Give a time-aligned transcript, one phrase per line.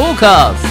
[0.00, 0.66] トーカーズ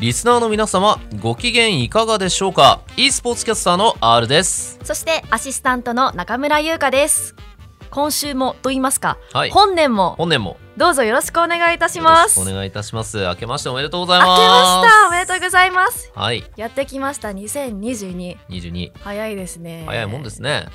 [0.00, 4.80] リスナーの皆様ご機嫌いかがでしょうか？e スポーツキャスターの R です。
[4.82, 7.36] そしてアシスタントの中村優香です。
[7.92, 9.50] 今週もと言いますか、はい。
[9.50, 12.40] 本年も本年もどうぞよろしくお願いいたします。
[12.40, 13.18] お願いいたします。
[13.18, 15.08] 明けましておめでとうござい明けますました。
[15.08, 16.10] おめでとうございます。
[16.16, 16.44] はい。
[16.56, 17.28] やってきました。
[17.28, 19.84] 2022 22早いですね。
[19.86, 20.66] 早いもんですね。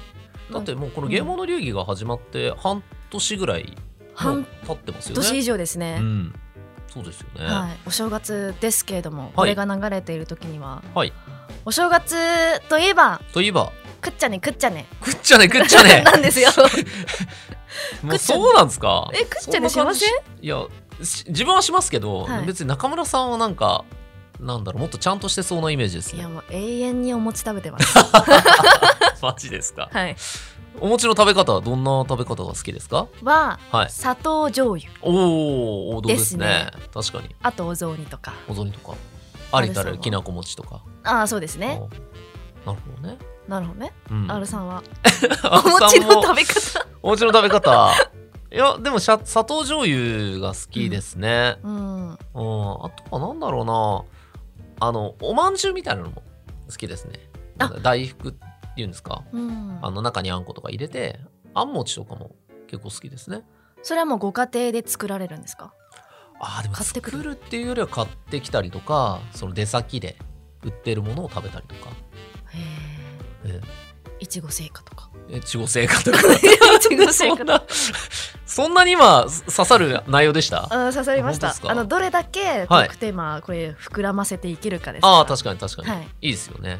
[0.53, 3.77] だってもうこの芸能の流儀が始まって半年ぐらい
[4.13, 5.21] 半経ってますよね。
[5.21, 6.33] 年以上ですね、うん。
[6.87, 7.45] そうですよね。
[7.45, 9.33] はい、お正月ですけれども、はい。
[9.33, 10.81] これが流れている時には。
[10.95, 11.11] はい。
[11.65, 12.15] お正月
[12.69, 13.73] といえばといえば。
[13.99, 14.85] くっちゃねくっちゃね。
[15.01, 16.03] くっちゃねくっちゃね。
[16.07, 16.51] なんですよ
[18.03, 19.09] もうそうなんですか？
[19.13, 20.05] えくっちゃねしませ？
[20.05, 20.09] ん
[20.41, 20.65] いや
[21.03, 22.45] し自分はしますけど、はい。
[22.45, 23.85] 別に中村さんはなんか
[24.39, 26.19] なんだろうもっとちゃんとしてそうなイメージですね。
[26.19, 27.95] いやもう永遠にお餅食べてます。
[29.21, 29.89] マジですか？
[29.91, 30.15] はい。
[30.81, 33.07] お餅の食べ方はどんな食べ方が好きですか？
[33.23, 33.89] ははい。
[33.89, 34.89] 砂糖醤油。
[35.01, 36.71] おお王道ですね。
[36.93, 37.35] 確かに。
[37.41, 38.33] あとお雑煮とか。
[38.47, 38.95] お雑煮とか。
[39.51, 40.81] ありたあるきなこ餅とか。
[41.03, 41.81] ああそうですね。
[42.65, 43.17] おなるほどね
[43.49, 44.31] なるほどね、うん。
[44.31, 44.83] R さんは？
[45.43, 46.87] あお餅の食べ方？
[47.01, 47.91] お餅の食べ方？
[48.51, 52.09] いやでも砂糖醤油が好きですね、うん。
[52.09, 54.03] うん、あとはなんだろうな。
[54.87, 56.23] あのおまんじゅうみたいなのも
[56.69, 57.19] 好きですね。
[57.81, 58.31] 大福っ
[58.75, 59.23] ていうんですか？
[59.31, 59.79] うん。
[59.81, 61.19] あの中にあんことか入れて
[61.53, 62.35] あん餅とかも
[62.67, 63.43] 結構好きですね。
[63.81, 65.73] それはもうご家庭で作られるんですか？
[66.39, 67.17] あーでも買ってくる？
[67.17, 70.17] 作るっていうよりは買ってきたりとかその出先で
[70.63, 71.91] 売ってるものを食べたりとか
[74.19, 75.09] いちご製菓とか。
[75.29, 76.17] え越後製菓とか。
[76.19, 77.63] いちご製そ菓
[78.45, 80.65] そんなに今刺さる内容でした？
[80.65, 81.55] あ刺さりました。
[81.63, 86.07] あのどれだけトテーマこれ膨らませていけるかですああ確かに確かに、はい。
[86.21, 86.79] い、いですよね。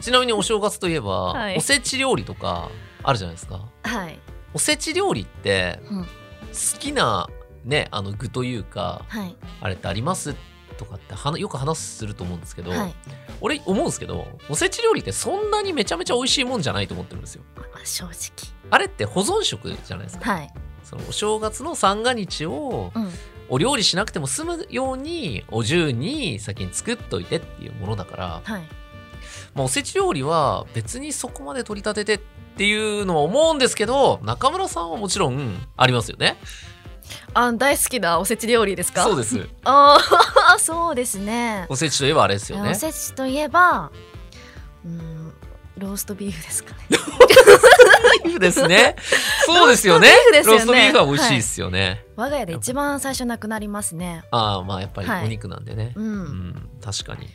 [0.00, 1.56] ちなみにお正月といえば、はい。
[1.56, 2.68] おせち料理とか
[3.04, 3.60] あるじゃないですか。
[3.84, 4.18] はい、
[4.52, 6.08] おせち料理ってうん、好
[6.80, 7.28] きな
[7.64, 9.36] ねあの具というかはい。
[9.60, 10.34] あれってあります？
[10.74, 12.94] とかってはなよく話すると思うんですけど、はい。
[13.40, 17.42] 俺思うんですけどおせち料理ってそんなにめちゃめちゃ美味しいもんじゃないと思ってるんですよ。
[17.56, 18.52] まあ正直。
[18.70, 20.52] あれって保存食じゃないですか、はい、
[20.82, 23.10] そのお正月の三が日をうん、
[23.48, 28.62] お料理しなくても済むようにお重に先に作っといてっていうものだから、はい。
[29.54, 36.36] まあ、おせち料理は別にそこまで取り立ててっていうのは思うんですけど中村さんはもちろんありますよね
[37.34, 39.02] あ大好きなおせち料理ですか？
[39.04, 39.48] そうです。
[39.64, 39.98] あ
[40.54, 41.66] あ そうですね。
[41.68, 42.70] おせちといえばあれですよね。
[42.70, 43.90] おせちといえば
[44.84, 45.34] うん
[45.76, 46.84] ローストビーフですかね。
[46.88, 48.96] ビーフですね。
[49.44, 50.08] そうですよね。
[50.08, 50.54] ローストビーフですよね。
[50.54, 54.22] ローストビーフは美味しいですよね、我が家で一番最初なくなりますね。
[54.30, 55.24] ああまあやっぱりはい。
[55.24, 57.26] お肉なんでね、うん、うん確かに。
[57.26, 57.30] いい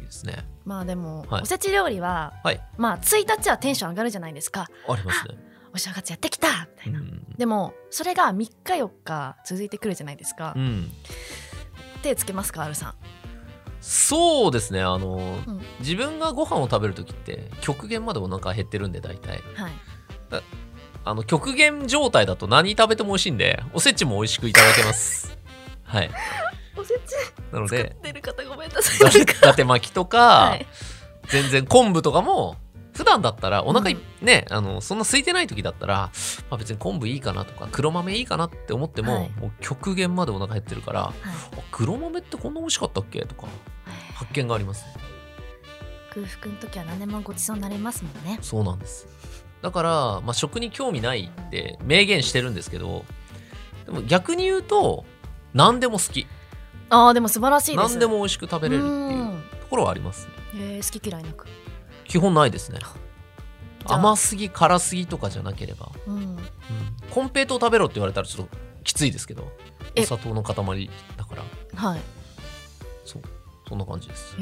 [0.00, 0.46] ですね。
[0.64, 1.42] まあでも、はい。
[1.42, 2.60] おせち料理は、はい。
[2.78, 4.66] まあ1日はテンション上がるじゃないですか。
[4.88, 5.34] ありますね、
[5.74, 6.68] お正月やってきた！
[6.76, 7.24] みたいな、うん。
[7.36, 10.90] でもそれが3日4日続いてくるじゃないですか、うん、
[12.02, 12.94] 手つけますか R さん？
[13.80, 14.80] そうですね。
[14.80, 15.60] あの、うん。
[15.80, 19.42] 自分がご飯を食べる時って極限までお腹減ってるんで大体。
[19.54, 19.72] はい。
[21.06, 25.36] あの極限状態だと何食べても美味しいんでおせちも美味しくいただけます。
[25.82, 26.10] はい。
[26.78, 27.00] おせち
[27.52, 29.12] なの作っでてる方ごめんなさい。
[29.12, 30.18] だ伊達巻きとか、
[30.50, 30.66] はい。
[31.28, 32.56] 全然昆布とかも
[32.94, 34.26] 普段だったらお腹い、うん。
[34.26, 36.10] ねあのそんな空いてない時だったら、
[36.48, 39.30] まあ、別に昆布いいかなとか黒豆いいかなって思っても,、はい。
[39.40, 41.14] もう極限までお腹減ってるからはい。
[41.56, 43.22] あ黒豆ってこんな美味しかったっけ？
[43.26, 43.46] とか
[44.14, 44.94] 発見がありますね。
[46.10, 48.38] 空腹の時は何でもごちそうになりますもんね。
[48.40, 49.08] そうなんです。
[49.62, 53.04] だから、まあ、食に興味ないって明言してるんですけど
[53.86, 55.04] でも逆に言うと
[55.54, 56.26] 何でも好き。
[56.90, 57.88] ああでも素晴らしいです。
[57.90, 59.42] 何でも美味しく食べれるっていううん。
[59.62, 60.32] ところはありますね。
[60.54, 61.46] えー好き嫌いなく
[62.04, 62.78] 基本ないですね。
[63.86, 66.14] 甘すぎ辛すぎとかじゃなければ、うん。
[66.14, 66.38] うん、
[67.10, 69.52] コンペイトー食べろって言われたらちょっときついですけど。
[69.94, 70.02] え。
[70.02, 71.42] お砂糖の塊だから。
[71.74, 72.00] はい。
[73.04, 73.22] そう。
[73.68, 74.36] そんな感じです。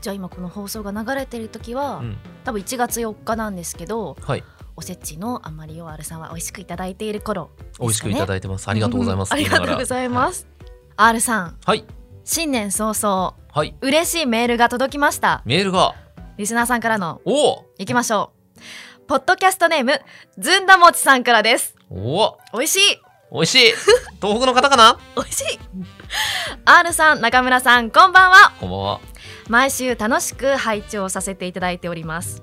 [0.00, 2.16] じゃあ今この放送が流れてる時は、うん。
[2.44, 4.44] 多分1月4日なんですけどはい。
[4.74, 8.68] おせちのあまりを R さんは美味しくいただいている頃美味しくいただいてます。
[8.68, 9.32] ありがとうございます。
[9.32, 10.40] ありがとうございます。
[10.40, 10.46] す、
[10.96, 11.56] R さん。
[11.64, 11.84] はい
[12.24, 13.74] 新年早々はい。
[13.80, 15.42] 嬉しいメールが届きました。
[15.44, 15.94] メールが。
[16.38, 17.64] リスナーさんからのおお。
[17.78, 18.60] いきましょう。
[19.06, 20.00] ポッドキャストネーム
[20.38, 21.74] ずんだもちさんからです。
[21.90, 22.38] おお。
[22.54, 22.98] 美味しい。
[23.32, 23.72] 美味しい。
[24.22, 24.98] 東北の方かな？
[25.16, 25.58] 美味しい。
[26.64, 28.52] R さん中村さんこんばんは。
[28.60, 29.00] こんばんは。
[29.48, 32.42] 毎週楽しく拝聴させていただいております。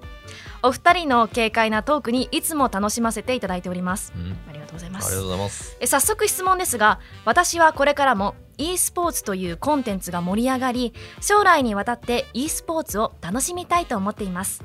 [0.61, 4.11] お二人の軽快なトークにいつも楽しませていただいております。
[4.15, 4.37] うん
[4.79, 5.77] ごございまありがとうすございます。
[5.79, 14.63] え早速質問ですが私はこれからも e スポーツというコンテンツが盛り上がり将来にわたって e スポーツを楽しみたいと思っています。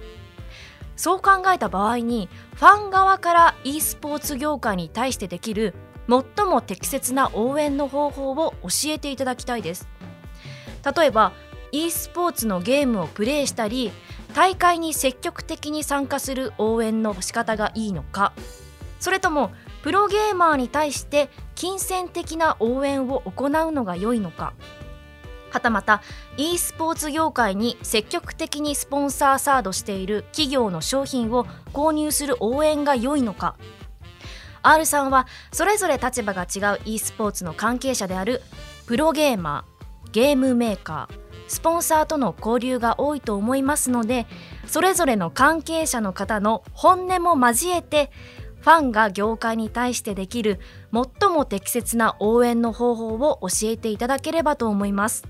[0.96, 5.74] そう考えた場合にファン側から e スポーツ業界に対してできる
[6.08, 9.88] 最も適切な応援の方法を教えていただきたいです。
[10.96, 11.32] 例えば
[11.72, 13.90] e スポーツのゲームをプレイしたり
[14.34, 18.32] 大会に積極的に参加する応援の仕方がいいのか
[19.00, 19.52] それとも
[19.84, 24.54] プロゲーマーに対して金銭的な応援を行うのが良いのか。
[25.50, 26.00] はたまた
[26.38, 31.44] e スポーツ業界に積極的にスポンサーサードしている企業の商品を
[31.74, 33.56] 購入する応援が良いのか。
[34.62, 38.40] R さんはそれぞれ立場が違う e スポーツの関係者である
[38.86, 44.26] プロゲーマーゲームメーカースポンサーとの交流が多いと思いますので
[44.66, 48.10] それぞれの関係者の方の本音も交えて
[48.64, 50.58] ファンが業界に対してできる
[50.90, 55.24] 最も適切な応援の方法を教えていただければと思います。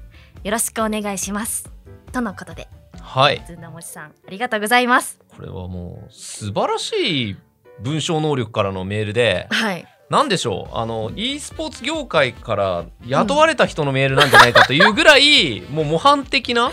[0.45, 1.69] よろしくお願いします。
[2.13, 2.69] とのことで。
[3.01, 3.43] はい。
[3.45, 5.19] ずんだもちさんありがとうございます。
[5.35, 7.37] これはもう素晴らしい
[7.81, 9.85] 文章能力からのメールではい。
[10.11, 10.77] 何でしょう？
[10.77, 16.71] あの e スポーツ業界から雇われた人のメールなんじゃないかというぐらい、 もう模範的な？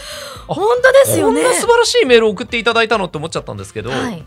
[0.48, 1.42] 本当ですよね。
[1.42, 4.24] こんな素晴らしいメールを送っていただいたのって思っちゃったんですけど、はい、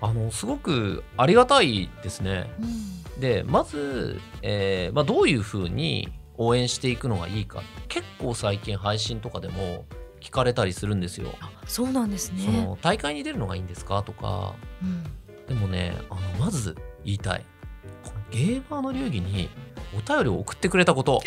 [0.00, 2.50] あのすごくありがたいですね。
[2.60, 3.20] うん。
[3.20, 6.08] でまず、えーまあ、どういうふうに
[6.38, 9.84] 応援していくのがいいか結構最近配信とかでも
[10.22, 11.34] 聞かれたりするんですよ。
[11.40, 14.02] あそうなんですそね、の大会に出るのがいいんですか？
[14.02, 14.54] とか。
[14.82, 15.04] うん。
[15.46, 17.44] でもねあのまず言いたい。
[18.04, 19.50] このゲーマーの流儀に
[19.94, 21.20] お便りを送ってくれたこと。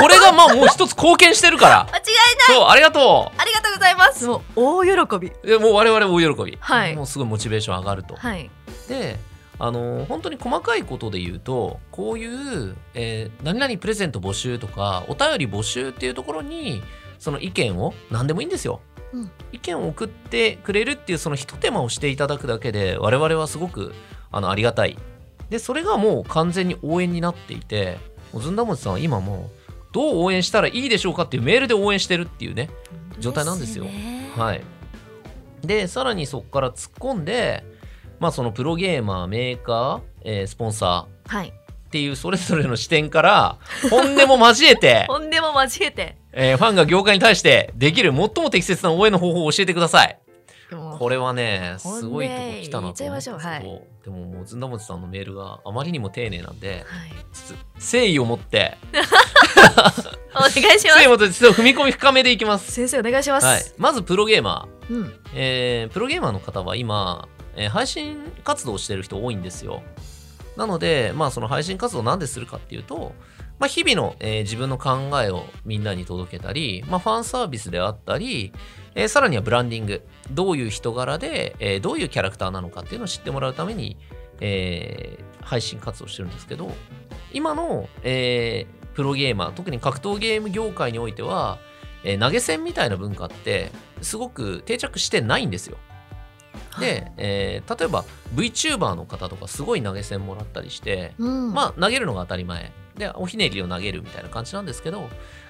[0.00, 1.86] これがまあもう一つ貢献してるから。
[1.92, 2.04] 間違い
[2.48, 4.26] そうありがとありがとうございます。
[4.26, 5.58] もう大喜び。
[5.58, 6.96] もう我々大喜び、はい。
[6.96, 8.16] もうすごいモチベーション上がると。
[8.16, 8.50] はい。
[8.88, 9.18] で
[9.62, 16.82] あの本当に細かいことで言うとこういう、えー何々プレゼント募集とかお便り募集っていうところに
[17.18, 18.80] その意見を何でもいいんですよ、
[19.12, 19.30] うん。
[19.52, 23.94] 意見を送ってくれるっていうそのひと手間をしていただくだけで我々はすごく
[24.32, 24.96] あのありがたい。
[25.50, 27.98] でそれがもう完全に応援になっていて
[28.32, 29.59] もうずんだもちさんは今もう
[29.92, 32.70] どう応援したらいいでしょうかっていうメールで応援してるっていうね
[33.18, 34.62] 状態なんですよねはい。
[35.62, 37.64] で、さらにそこから突っ込んで、
[38.18, 41.52] まあそのプロゲーマー、メーカー、えースポンサーはいっ
[41.90, 43.58] ていうそれぞれの視点から
[43.90, 50.18] 本音も交えて、 本音も交えてえーファンが業界に対してできる最も適切な応援の方法を教えてください。
[51.00, 57.10] これはね、すごいとこ来たなと思っちゃいましょうはど、でももうずんだもちさんのメールがあまりにも丁寧なんで、はい
[57.76, 58.76] 誠意を持って、
[60.36, 62.70] お願いします誠意を持ってちょっと踏み込み深めでいきます。
[62.70, 63.62] 先生お願いします、はい。
[63.78, 64.94] まずプロゲーマー。
[64.94, 69.82] うんえープロゲーマーの方は今、えー配信活動をしてる人多いんですよ。
[70.58, 73.14] なので、まあ、その配信活動をなんでするかっていうと、
[73.60, 78.52] まあ、日々の、えー自分の考えをみんなに届けたり、まあ、ファンサービスであったり、
[78.96, 80.02] えーさらにはブランディング。
[80.32, 83.96] どういう人柄で、えーどういうキャラクターなのかっていうのを知ってもらうために、
[84.40, 86.72] えー配信活動してるんですけど、
[87.32, 91.58] 今の、えープロゲーマー、特に格闘ゲーム業界においては、
[92.02, 93.70] えー投げ銭みたいな文化って
[94.00, 95.76] すごく定着してないんですよ。
[96.78, 98.04] で、えー例えば
[98.34, 105.08] VTuber の方とかすごい投げ銭もらったりして、うんまあ投げるのが当たり前でおひねりを投げるみたいな感じなんですけど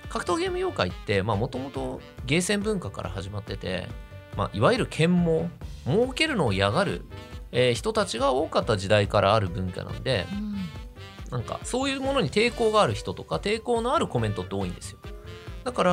[0.08, 3.88] 格闘ゲーム業界ってもともとゲーセン文化から始まってて、
[4.36, 5.50] まあ、いわゆる剣網
[5.86, 7.04] 儲けるのを嫌がる、
[7.52, 10.54] えー人たちが多かった時代からある文化なんでうん。
[11.30, 14.98] なんかそういうものに抵抗がある人とか抵抗のあるコメントって多いんですよ。
[15.62, 15.92] だから、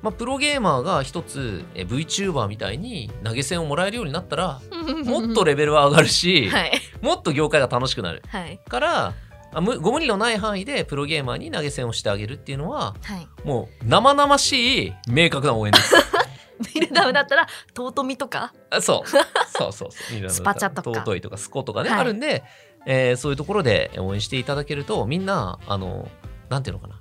[0.00, 4.60] まあ、プロゲーマーが一つえー VTuber みたいに投げ銭をもらえるようになったら
[5.04, 6.72] もっとレベルは上がるし、はい。
[7.02, 8.22] もっと業界が楽しくなる。
[8.28, 8.58] はい。
[8.66, 9.14] から
[9.54, 13.28] ご無理のない範囲でプロゲーマーに投げ銭をしてあげるっていうのははい。
[13.44, 15.94] もう生々しい明確な応援です。
[16.74, 18.52] ミルダムだったらトートミとか？
[18.70, 19.08] あそう。
[19.08, 19.24] そう
[19.56, 20.30] そうそう。
[20.30, 20.90] スパチャとか。
[21.00, 22.00] 尊いとかスコとかね、はい。
[22.00, 22.44] あるんで、
[22.86, 26.08] えーそういうところで応援していただけるとみんなあの
[26.48, 27.00] なんていうのかな。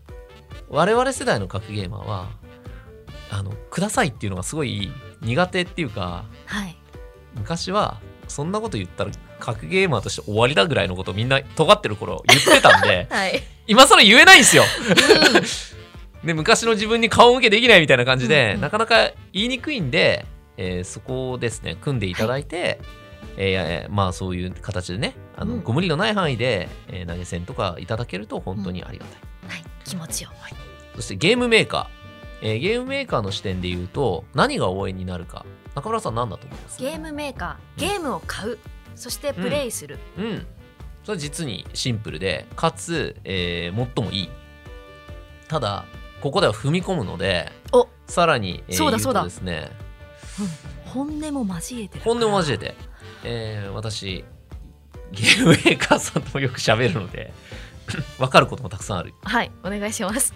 [0.69, 2.29] 我々世代の格ゲーマーは
[3.31, 4.91] あのくださいっていうのがすごい
[5.21, 6.75] 苦手っていうかはい。
[7.35, 7.99] 昔は
[8.33, 13.43] そんなこと言ったら格ゲーマーとして終わりだぐらいのことをみんな尖ってる頃言ってたんで はい。
[13.67, 14.63] 今更言えないんですよ。
[16.25, 20.25] で昔の自分に顔向けできないみたいな感じで、うんうんなかなか言いにくいんで、
[20.57, 22.79] えーそこをですね組んでいただいて、
[23.37, 25.63] えーまあそういう形でねあの、うん。
[25.63, 29.51] ご無理のない範囲で、えー投げ銭とかいただけると本当にありがたい。
[29.51, 29.63] はい。
[29.85, 30.29] 気持ちを
[30.95, 36.79] そしてゲームメーカー、えーゲームメーカーの視点で言うと何が応援になるか中村さん何だと思います？
[36.79, 38.59] ゲームメーカーゲームを買う
[38.95, 40.45] そしてプレイする、うん。
[41.03, 44.29] それは実にシンプルでかつ、えー最もいい。
[45.47, 45.85] ただ
[46.21, 49.23] ここでは踏み込むのでおさらに、えーそうだそうだ。
[49.23, 49.71] ですね
[50.85, 52.75] 本音も交えてる本音を交えて、
[53.23, 54.23] えー私
[55.11, 57.31] ゲームメーカーさんともよく喋るので
[58.17, 60.33] 分かることもたくさんある、はいお願いします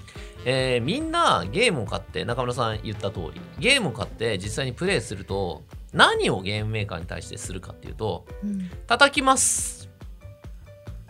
[0.49, 8.69] えーみんなゲームを買って中村さん言った通りゲームを買って実際にプレイすると何をゲームメーカーに対してするかっていうとうん。
[8.87, 9.89] 叩きます。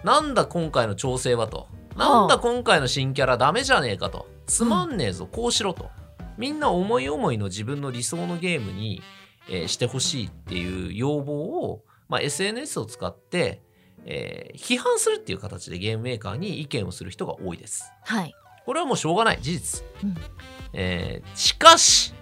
[0.03, 1.57] なんだ今回の調整はと。
[1.59, 1.67] は
[1.97, 4.27] あなんだ今回の新キャラダメじゃねえかと。
[4.47, 5.89] つまんねえぞ、こうしろと。
[6.37, 9.03] みんな思い思いの自分の理想のゲームに、
[9.49, 13.61] えーしてほしいっていう要望を、まあ、SNS を使って、
[14.05, 17.91] えー批判するっていう形でゲームメーカーに意見をする人が多いです。
[18.03, 18.33] はい
[18.67, 20.15] これはもうしょうがない事実、うん。
[20.73, 22.13] えーしかし、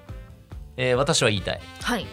[0.77, 1.61] えー私は言いたい。
[1.81, 2.05] はい。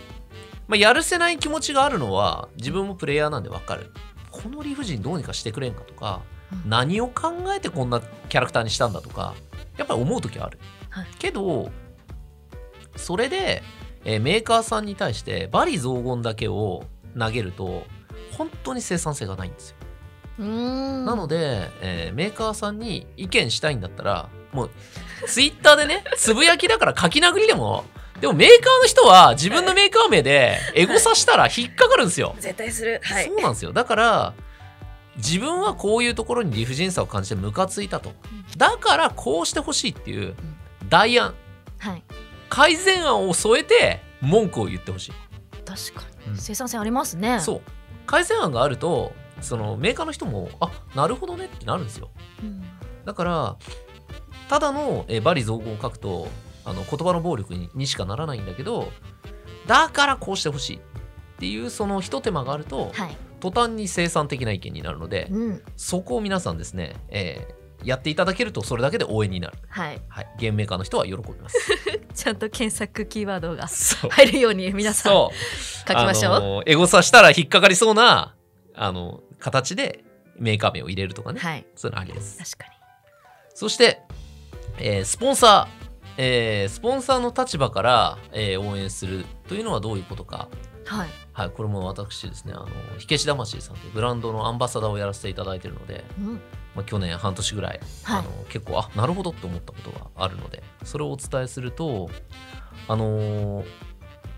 [0.67, 3.93] まあ、やるせない気持ちがあるのは自分もプレイヤーなんでわかる。
[4.31, 6.71] この理不尽どうにかしてくれんかとか、うん。
[6.71, 9.35] 何を考えてこんなキャラクターにしたんだとか
[9.77, 10.59] やっぱり思う時はある、
[10.89, 11.07] はい。
[11.19, 11.71] けど
[12.97, 13.63] それで、
[14.07, 16.85] えーメーカーさんに対して罵詈雑言だけを
[17.19, 17.85] 投げると
[18.39, 19.77] 本当に生産性がないんですよ、
[20.43, 24.71] なので、えーメーカーさんに意見したいんだったらもう
[25.27, 27.85] ツイッターでね つぶやきだから書き殴りでも
[28.21, 32.37] でもメーカーの人は自分のメーカー名でエゴサしたら引っかかるんですよ。
[32.39, 33.01] 絶対する。
[33.03, 33.25] はい。
[33.27, 33.73] そうなんですよ。
[33.73, 34.35] だから
[35.17, 38.13] 自分はこういうところに理不尽さを感じてムカついたと。
[38.57, 40.35] だからこうしてほしいっていう
[40.89, 41.35] 代案、
[41.79, 42.03] はい。
[42.49, 45.13] 改善案を添えて文句を言ってほしい。
[45.65, 46.33] 確かうん。
[46.35, 47.41] に生産性ありますね。
[47.41, 47.61] そう。
[48.07, 52.11] 改善案があるとそのメーカーの人もあなるほどねってなるんですよ。
[52.43, 52.63] うん。
[53.05, 53.57] だから
[54.49, 56.29] ただのえー罵詈雑言を書くと
[56.65, 58.91] あの言葉の暴力ににしかならないんだけど
[59.67, 60.81] だからこうしてほしいっ
[61.39, 63.17] ていうその一手間があるとはい。
[63.41, 65.63] 途端に生産的な意見になるのでうん。
[65.77, 70.01] そこを皆さんですね、えーやっていただけるとそれだけで応援になる、はい。
[70.09, 71.59] はい、ゲームメーカーの人は喜びます。
[72.15, 73.67] ちゃんと検索キーワードが
[74.11, 75.31] 入るように皆さん書
[75.87, 78.35] きましょう、あのエゴサしたら引っかかりそうな
[78.75, 80.05] あの形で
[80.39, 81.67] メーカー名を入れるとかね、はい。
[81.77, 82.39] そういうのありです。
[82.57, 82.79] 確かに。
[83.55, 84.01] そして、
[84.79, 85.83] えースポンサー、
[86.19, 90.49] えースポンサーの立場から、えー応援するというのはどういうことか。
[90.87, 91.09] はい。
[91.33, 92.67] はい、これも私ですね、あの、
[92.99, 96.41] 火消し魂さんというブランドのアンバサダーをやらせていただいているので、うん。
[96.75, 98.21] まあ、去年半年ぐらい、はい。
[98.21, 102.11] あの結構、あ、なるほどって思ったことがあるので、それをお伝えすると、
[102.89, 103.67] あのー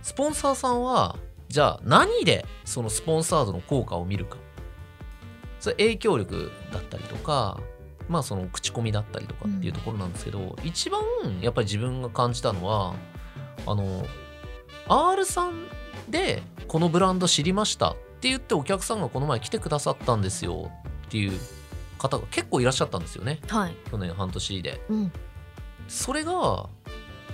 [0.02, 1.16] スポンサーさんは、
[1.54, 4.38] じゃあ何でそのスポンサードの効果を見るか。
[5.60, 7.60] それ影響力だったりとか、
[8.08, 11.00] まあその口コミだったりとかっていうところなんですけど、一番
[11.40, 12.96] やっぱり自分が感じたのは、
[13.68, 14.04] あの、
[14.88, 15.68] R さん
[16.10, 20.72] でこのブランド知りましたって言ってお客さんがこの前来てくださったんですよ
[21.06, 21.38] っていう
[21.98, 23.38] 方が結構いらっしゃったんですよね。
[23.46, 24.80] はい去年半年で。
[24.88, 25.12] うん
[25.86, 26.68] それが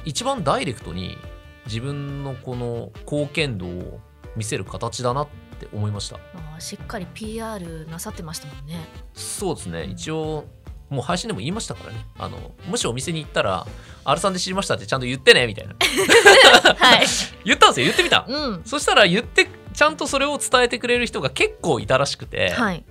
[0.05, 1.17] 一番ダイレクトに
[1.65, 4.01] 自分のこの貢献度を
[4.37, 6.17] 見せる形だなって思いました。
[6.17, 8.77] あーしっかり PR なさってましたもんね
[9.15, 9.85] そうですね。
[9.85, 10.45] 一応、
[10.89, 12.05] もう配信でも言いましたからね。
[12.19, 13.67] あの、もしお店に行ったら、
[14.05, 15.75] R さんで知りましたってちゃんと言ってね、みたいな。
[16.77, 17.07] はい
[17.45, 17.85] 言ったんですよ。
[17.87, 18.25] 言ってみた。
[18.29, 22.85] うんそしたら言って、ちゃんとそれを伝えてくれる人が結構いたらしくて、はい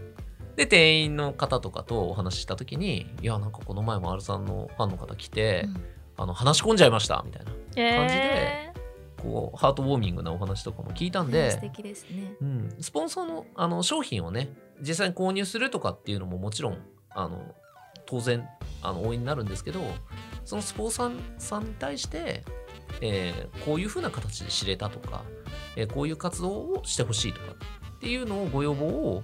[0.56, 5.70] で、店員の方とかとお話しした時に、いや、なんかこの前も R さんのファンの方来て、
[6.18, 7.52] あの、話し込んじゃいました、みたいな。
[7.52, 8.74] 感じでえ
[9.22, 12.36] こう、ハートウォーミングなお話とかも聞いたんーで、素敵ですね。
[12.42, 14.50] うん、スポンサーのあの商品をね
[14.82, 16.78] 実際に購入するとかっていうのももちろん
[17.10, 17.56] あの
[18.06, 18.48] 当然
[18.82, 19.82] あの応援になるんですけど
[20.46, 22.44] そのスポンサーさんに対して、
[23.02, 25.24] えーこういうふうな形で知れたとか、
[25.76, 27.46] えーこういう活動をしてほしいとか
[27.98, 29.24] っていうのをご要望を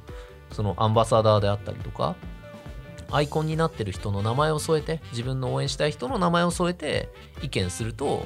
[0.52, 2.16] そのアンバサダーであったりとか
[3.12, 7.10] アイコンになってる人の名前を添えて自分の応援したい人の名前を添えて
[7.42, 8.26] 意見すると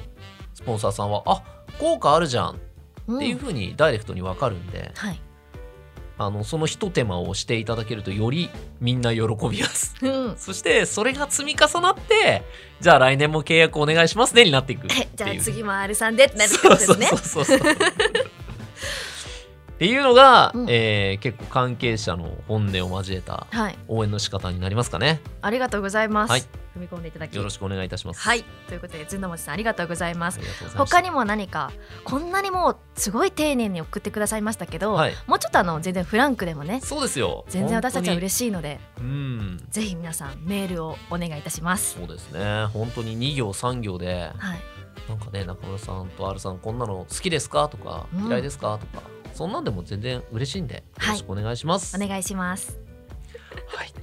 [0.53, 1.43] スポンサーさんはあ
[1.79, 2.55] 効果あるじゃんっ
[3.19, 5.19] ていううんふうにダイレクトに分かるんで、はい
[6.21, 8.49] あのそのひと手間をしていただけるとより
[8.81, 9.95] みんな喜びます。
[10.01, 12.43] うん そしてそれが積み重なって
[12.81, 15.01] じゃあ来年も契約お願いしますねになっていくっていう。
[15.03, 17.75] えじゃあ次も R さんでってなるってことですねそうそうそうそう。
[19.79, 25.21] っていうのが、うんえー結構関係者の本音を交えたはい応援の仕方になりますかね。
[25.41, 26.41] ありがとうございます、はい
[26.75, 28.19] 踏み込んでいただきよろしくお願いいたします。
[28.19, 30.41] はいということでずんだもちさんありがとうございます。
[30.75, 31.71] 他にも何か
[32.03, 37.45] こんなにもうすごい丁寧に送ってくださいましたけど、はい、もうちょっとあの全然フランクでもねそうですよ。
[37.47, 38.15] 全然私たちは。
[38.17, 39.65] 嬉しいのでうん。
[39.69, 42.65] ぜひ皆さんメールをお願いいたしますそうですね。
[42.73, 44.59] 本当に2行3行ではい
[45.07, 47.67] なんかね、中村さんと R さん、こんなの好きですか？
[47.67, 48.77] とか、うん嫌いですか？
[48.77, 49.01] とか、
[49.33, 51.13] そんなんでも全然嬉しいんで、よはい。
[51.13, 51.95] ろしくお願いします。
[52.01, 52.79] お願いします。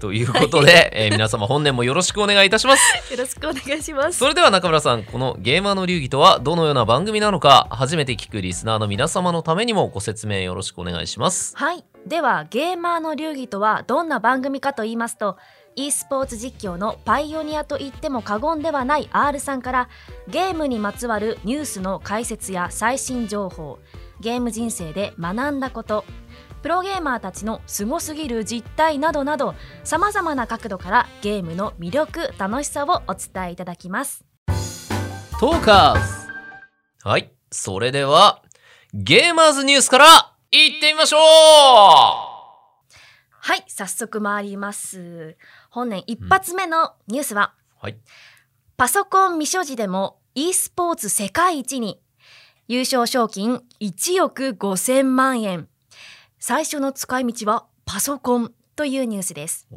[0.00, 2.82] ということで、えー皆様本年もよろしくお願いいたします。
[3.12, 4.18] よろしくお願いします。
[4.18, 11.56] それでは中村さんこのゲーマーの流儀とはどのような番組なのか初めて聞くリスナーの皆様のためにもご説明よろしくお願いします。
[11.56, 11.84] はい。
[12.06, 15.38] ではゲーマーの流儀とはどんな番組かと言いますと
[15.74, 19.88] e スポーツ実況のパイオニアと言っても過言ではない R さんから
[20.28, 23.78] ゲームにまつわるニュースの解説や最新情報
[24.20, 26.04] ゲーム人生で学んだこと。
[26.62, 29.54] プロゲーマーたちのすごすぎる実態などなど
[29.84, 34.24] さまざまな角度からゲームの魅力楽しさをお伝えいただきます。
[35.38, 36.00] トーカーズ。
[37.08, 38.42] はいそれでは
[38.92, 41.20] ゲーマーズニュースからいってみましょう。
[41.20, 42.34] は
[43.54, 45.36] い早速参ります。
[45.70, 47.96] 本年一発目のニュースは、はい。
[48.76, 52.00] パソコン未所持でも e スポーツ世界一に
[52.68, 55.68] 優勝賞金1億5000万円。
[56.40, 59.68] 最初の使い道はパソコンというニュースです。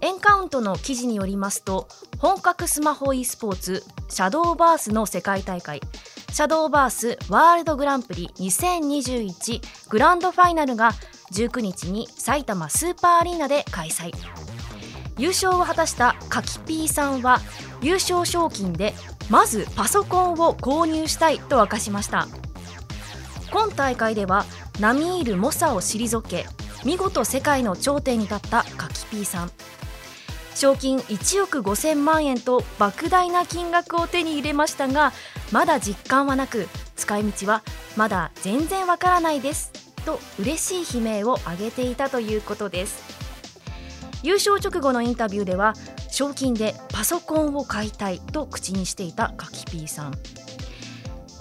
[0.00, 5.80] エンカウントの記事によりますと本格スマホ e スポーツシャドーバースの世界大会
[6.30, 10.92] シャドーバースワールドグランプリ2021グランドファイナルが
[11.32, 14.12] 19日に埼玉スーパーアリーナで開催。
[15.16, 17.38] 優勝を果たしたカキピーさんは
[17.84, 18.94] 優勝賞金で
[19.28, 22.26] まずパソコンを購入したいと明かしました。
[23.52, 24.46] 今大会では
[24.80, 26.46] ナミール・モサを退け
[26.84, 29.50] 見事世界の頂点に立ったカキピーさん。
[30.54, 35.12] 賞金1億5000万円と莫大な金額を手に入れましたが
[35.50, 37.64] まだ実感はなく使い道は
[37.96, 39.72] まだ全然わからないです
[40.06, 43.13] と嬉しい悲鳴を上げていたということです。
[44.24, 45.74] 優勝直後のインタビューでは
[46.10, 50.14] 賞金でパソコンを買いたいと口にしていたカキピーさん。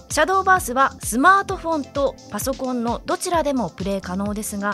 [0.10, 4.74] シャドーバースはスマートフォンとパソコンのどちらでもプレイ可能ですが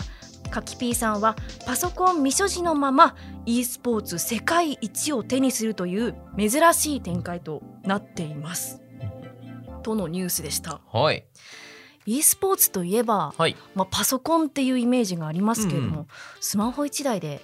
[0.50, 3.14] カキピーさんはパソコン未所持のまま
[3.46, 8.82] e スポーツ世界一を手にするという珍しい展開となっています。
[9.82, 10.80] とのニュースでした。
[10.92, 11.24] はい。
[12.06, 16.06] e スポーツといえば、はいまあ、パソコンっていうイメージがありますけれども、うん。
[16.40, 17.40] スマホ1台で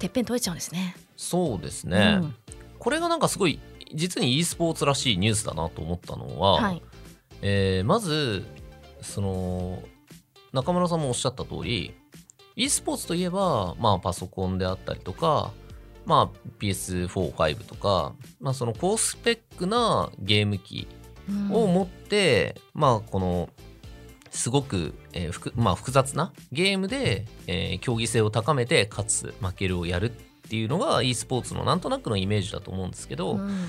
[0.00, 0.96] てっぺん取れちゃうんですね。
[1.16, 2.34] そうですね、うん。
[2.78, 3.60] これがなんかすごい
[3.94, 6.82] 実に e スポーツらしいニュースだなと思ったのは、はい、
[7.42, 8.44] えーまず
[9.02, 9.82] その
[10.52, 11.94] 中村さんもおっしゃった通り
[12.56, 15.52] e スポーツといえば、まあ、パソコンであったりとか、
[16.04, 20.88] まあ、PS45 とか、まあ、その高スペックなゲーム機
[21.28, 23.50] うんを持って、まあこの
[24.30, 30.10] すごく、えー複まあ、複雑なゲームで、えー競技性を高めて勝つ負けるをやるっ
[30.50, 33.66] ていうのが e スポーツのなんとなくのイメージだと思うんですけど、うん。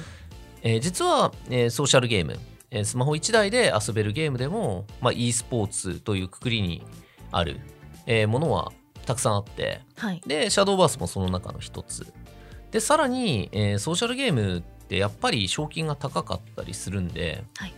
[0.63, 2.37] えー実は、えーソーシャルゲーム、
[2.69, 6.83] えースマホ1台で遊べるゲームでも、まあ、e スポーツというくくりに
[7.31, 7.59] ある、
[8.05, 8.71] えーものは
[9.05, 10.21] たくさんあってはい。
[10.27, 12.13] でシャドーバースもその中の一つ。
[12.71, 17.73] でさらに、えーソーシャルゲームってやっぱり賞金が高かったりするんで、はい。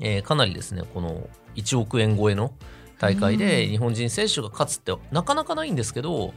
[0.00, 2.52] えーかなりですねこの1億円超えの
[2.98, 6.32] 大会で日本人選手が勝つってなかなかないんですけど、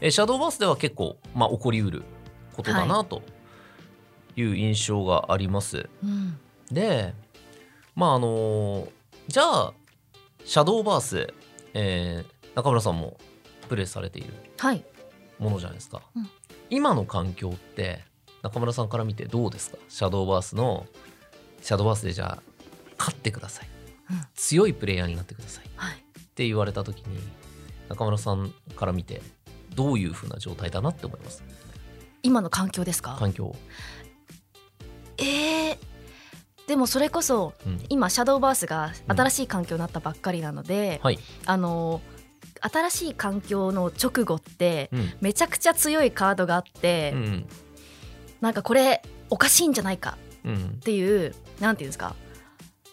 [0.00, 2.04] えーシャドーバースでは結構、まあ、起こりうる
[2.54, 3.22] ことだなと
[4.36, 4.42] い。
[4.44, 5.88] う印象があります。
[6.02, 6.38] うん。
[6.72, 7.12] で
[7.94, 8.88] まああの
[9.28, 9.72] じゃあ
[10.44, 11.34] シャドーバース、
[11.74, 13.16] えー中村さんも
[13.68, 14.84] プレイされているはい。
[15.38, 16.28] ものじゃないですか、うん。
[16.68, 18.00] 今の環境って
[18.42, 19.78] 中村さんから見てどうですか？
[19.88, 20.86] シャドーバースの
[21.62, 22.42] シャドーバースでじゃあ
[22.98, 23.79] 勝ってください、うん
[24.34, 25.66] 強いプレイヤーになってください。
[25.66, 26.04] っはい。
[26.34, 27.18] て言われた時に
[27.88, 29.20] 中村さんから見て
[29.74, 31.42] どういう風な状態だなって思います？
[32.22, 33.16] 今の環境ですか？
[33.18, 33.54] 環境、
[35.18, 35.76] えー、
[36.66, 37.80] でもそれこそうん。
[37.88, 42.00] 今シャドーバースが新しい環境になったばっかりなので、はい、あの
[42.60, 45.12] 新しい環境の直後ってうん。
[45.20, 47.46] めちゃくちゃ強いカードがあって、うん
[48.40, 50.54] なんかこれおかしいんじゃないかうん。
[50.54, 52.16] っていうなんていうんですか？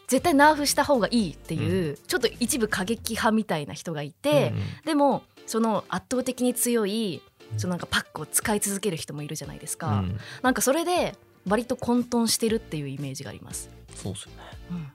[0.07, 4.53] 絶対ナーフした方がいいっていう、ちょっと一部過激派みたいな人がいて、
[4.85, 7.21] でもその圧倒的に強い
[7.57, 9.93] そのなんかパックを使い続ける人もいるじゃないですか、うん。
[9.93, 11.15] うんなんかそれで
[11.47, 13.69] 割と混沌してるっていうイメージがあります。
[13.95, 14.37] そうですよね。
[14.71, 14.91] うん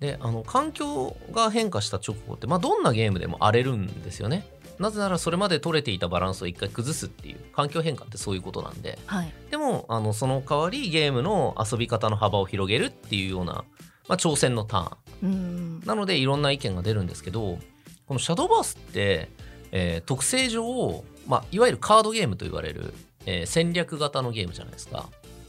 [0.00, 4.48] であの環境が変化した直後って、まあ、どんなゲームでも荒れるんですよね。
[4.78, 8.98] なぜならそれまで取れていたバランスを一回崩すっていう環境変化ってそういうことなんで。
[9.04, 13.64] はい、でもあのその代わりゲームの遊び方の幅を広げるっていうような、
[14.10, 15.30] まあ、挑戦のターン。
[15.30, 15.80] うん。
[15.86, 17.58] なのでいろんな意見が出るんですけど
[18.06, 19.30] このシャドーバースって、
[19.70, 22.92] えー特性上、まあ、いわゆるカードゲームと言われる、
[23.24, 25.08] えー戦略型のゲームじゃないですか。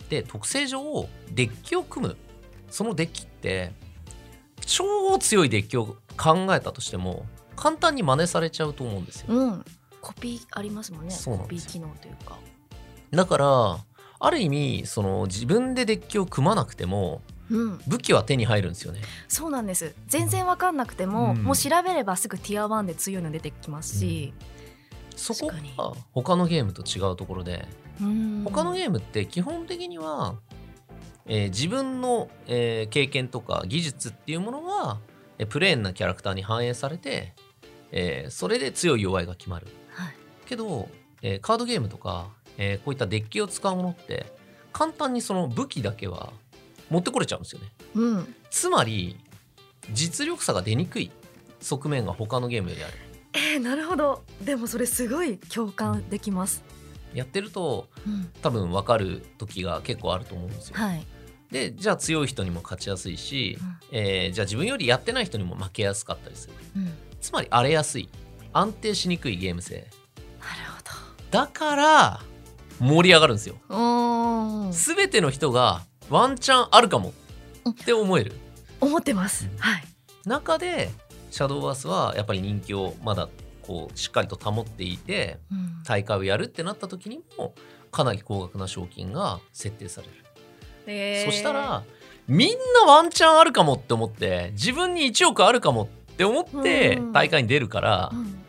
[0.09, 2.17] で特性上デッキを組む。
[2.69, 3.71] そのデッキって
[4.63, 9.25] 超強いデッキを考えたとしても簡単に真似されちゃうと思うんですよ。
[9.29, 9.65] うん。
[10.01, 11.15] コピーありますもんね。
[11.25, 12.37] コピー機能というか。
[13.09, 13.77] だから
[14.19, 17.30] ある意味その自分でデッキを組まなくてもうん
[17.87, 19.01] 武器は手に入るんですよね。
[19.27, 19.93] そうなんです。
[20.07, 21.43] 全然わかんなくても、うん。
[21.43, 24.33] もう調べればすぐティア1で強いの出てきますし、
[25.15, 25.73] そこ確かに。
[25.77, 27.67] が他のゲームと違うところで。
[28.01, 28.43] うん。
[28.45, 30.35] 他のゲームって基本的には、
[31.27, 34.99] えー自分の、えー経験とか技術っていうものが、
[35.37, 37.33] えープレーンなキャラクターに反映されて、
[37.91, 39.67] えーそれで強い弱いが決まる。
[39.89, 40.13] はい。
[40.45, 40.89] けど、
[41.21, 44.25] えーカードゲームとか、えーこういったデッキを使うものって
[44.73, 46.31] 簡単にその武器だけは
[46.91, 47.67] 持ってこれちゃうんですよね。
[47.95, 49.17] うん、つまり
[49.91, 51.09] 実力差が出にくい。
[51.61, 52.93] 側面が他のゲームよりある。
[53.33, 54.23] えー、なるほど。
[54.43, 56.63] でもそれすごい共感できます、
[57.13, 60.75] やってるとうん、多分分かる時が結構あると思うんですよ。
[60.75, 61.05] はい、
[61.49, 63.57] でじゃあ強い人にも勝ちやすいし、
[63.91, 63.97] うん。
[63.97, 66.53] えーじゃあ自分よりやってない人にも負けやすかったりする。
[66.75, 68.09] うん、つまり荒れやすい。
[68.53, 69.75] 安定しにくいゲーム性。
[69.75, 69.87] なる
[71.31, 72.19] だから
[72.79, 73.55] 盛り上がるんですよ。
[73.69, 74.95] ほどおー。
[74.95, 77.13] 全ての人がワンチャンあるかも。
[77.69, 78.33] って思える。
[78.81, 79.57] 思ってます、うん。
[79.59, 79.83] はい。
[80.25, 80.89] 中で
[81.31, 83.29] シャドーバースはやっぱり人気をまだ
[83.61, 85.83] こうしっかりと保っていてうん。
[85.85, 87.53] 大会をやるってなった時にも
[87.91, 90.13] かなり高額な賞金が設定される。
[90.85, 91.25] えー。
[91.27, 91.83] そしたら
[92.27, 92.49] みん
[92.85, 97.11] なワンチャンあるかもって思って自分に1億あるかもって思ってうん。
[97.13, 98.40] 大会に出るからうん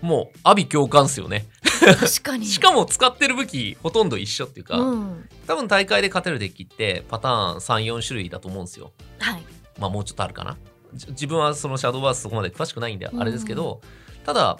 [0.00, 1.46] もう阿鼻共感っすよね。
[1.80, 2.46] 確かに。
[2.46, 8.92] しかも使ってる武器ほとんど一緒っていうか、うん、多分大会で勝てるデッキってパターン34種類だと思うんですよ。
[9.18, 9.42] はい。
[9.78, 10.56] まあもうちょっとあるかな。
[10.94, 12.98] じ自分はそのシャドーバースそこまで詳しくないん。
[12.98, 13.80] であれですけど、
[14.24, 14.58] ただ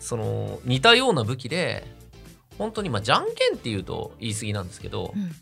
[0.00, 1.86] その似たような武器で
[2.58, 5.32] 本当にまあじゃんけんっていうと言い過ぎなんですけど、うん。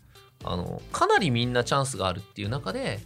[0.43, 2.99] あのかなりみんなチャンスがあるっていう中で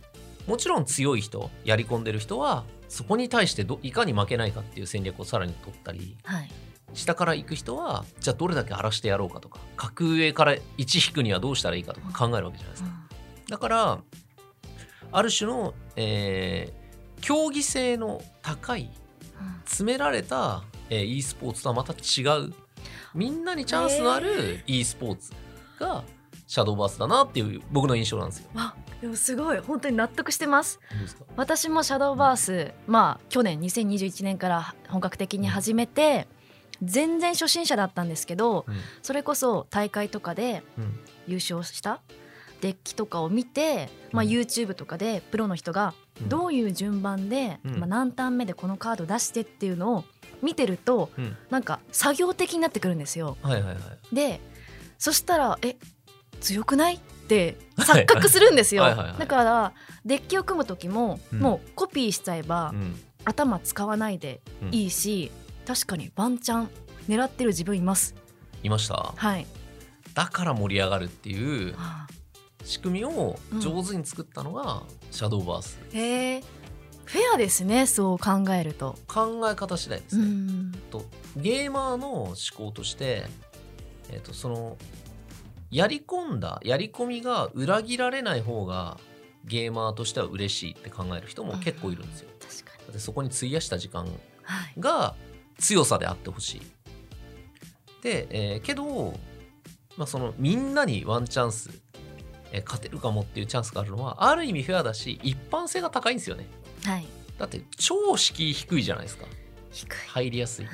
[0.48, 6.52] もちろん強い人やり込んでる人はそこに対してどいかに負けないかっていう戦略をさらに取ったりはい。
[6.94, 12.90] 下から行く人はじゃあどれだけ荒らしてやろうかとか格上から1引くにはどうしたらいいかとか考えるわけじゃないですか。
[13.50, 14.00] だから
[15.12, 16.86] ある種の、えー
[17.22, 18.92] 競技性の高い
[19.64, 22.54] 詰められた、えー e スポーツとはまた違う
[23.16, 25.32] みんなにチャンスのある e スポーツ
[25.80, 26.04] が
[26.46, 28.50] シャドーバースだなっていう僕の印象なんですよ。
[28.54, 30.80] わでもすごい本当に納得してます。
[31.36, 36.28] 私もシャドーバースまあ去年2021年から本格的に始めて
[36.82, 38.76] 全然初心者だったんですけどうん。
[39.04, 41.00] それこそ大会とかでうん。
[41.28, 42.02] 優勝した
[42.62, 44.30] デッキとかを見て、まあ、うん。
[44.30, 46.30] YouTube とかでプロの人がうん。
[46.30, 47.76] どういう順番で、うん。
[47.78, 50.04] まあ、何ターン目でこのカード出してっていうのを
[50.42, 51.38] 見てるとうん。
[51.52, 53.38] なんか作業的になってくるんですよ。
[53.44, 54.16] はいはいはい。
[54.16, 54.42] で
[54.98, 55.76] そしたらえ
[56.42, 56.96] 強くない？
[56.96, 58.84] って錯覚するんですよ。
[58.84, 59.74] だから
[60.06, 61.40] デッキを組む時も、うん。
[61.40, 63.00] もうコピーしちゃえば、うん。
[63.26, 65.32] 頭使わないでいいし、
[65.66, 66.70] 確かにワンチャン
[67.10, 68.14] 狙ってる自分います。
[68.62, 69.14] いました？
[69.16, 69.48] はい、
[70.14, 72.08] だから盛り上がるっていうはあ。
[72.64, 75.80] 仕組みを上手に作ったのがシャドーバース。
[75.94, 76.44] へえ
[77.06, 78.96] フェアですねそう考えると。
[79.08, 80.26] 考え方次第ですうね。
[80.26, 80.72] ん。
[80.92, 81.06] と
[81.38, 83.26] ゲーマーの思考として、
[84.12, 84.78] えっとその
[85.76, 88.98] やり込んだやり込みが裏切られない方が
[89.44, 92.30] ゲーマーとしては嬉しいって考える人も結構いるんですよ。
[92.40, 94.10] 確かにそこに費やした時間は
[94.76, 95.16] いが
[95.58, 96.62] 強さであってほしい。
[98.02, 99.20] で、えーけど、
[99.98, 101.70] まあ、そのみんなにワンチャンス、
[102.54, 106.48] えー勝てるかもっていうチャンスがあるのはある意味フェアだし一般性が高いんですよね。
[106.86, 107.06] はい
[107.38, 109.26] だって超敷居低いじゃないですか
[109.72, 110.68] 低い、入りやすい。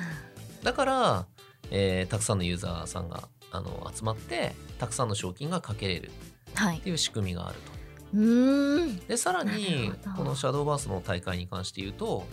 [0.62, 1.26] だから、
[1.72, 6.10] えーたくさんのユーザーさんがあの集まってたくさんの賞金がかけれる
[6.54, 6.78] はい。
[6.78, 7.72] っていう仕組みがあると。
[8.14, 8.98] うーん。
[9.06, 12.26] でさらなにこのシャドーバースの大会に関して言うと、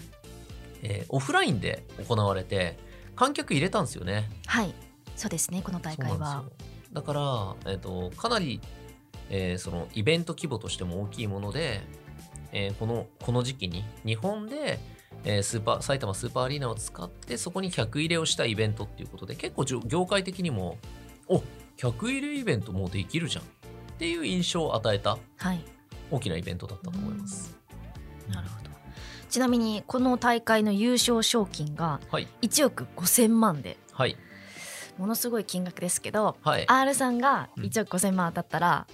[0.82, 2.78] えーオフラインで行われて
[3.16, 4.30] 観客入れたんですよね。
[4.46, 4.74] はい。
[5.16, 6.46] そうですねこの大会は。
[6.94, 8.62] だから、えー、とかなり、
[9.30, 11.82] えーそのイベント規模としても大きいもので、
[12.52, 14.80] えーこのこの時期に日本で、
[15.24, 20.78] えースーパー埼玉スーパーアリーナを使ってそこに客入れをしたイベントっていうことで結構業界的にも
[21.30, 21.42] お
[21.78, 23.44] 客入れイベントもうできるじゃん。
[23.44, 23.46] っ
[23.98, 25.18] ていう印象を与えた。
[25.38, 25.64] はい。
[26.12, 27.56] 大きなイベントだったと思います。
[28.28, 28.70] なるほど。
[29.30, 32.28] ちなみにこの大会の優勝賞金がはい。
[32.42, 34.18] 1億5000万ではい。
[34.98, 36.66] ものすごい金額ですけどはい。
[36.68, 37.64] R さんがうん。
[37.64, 38.88] 1億5000万当たったら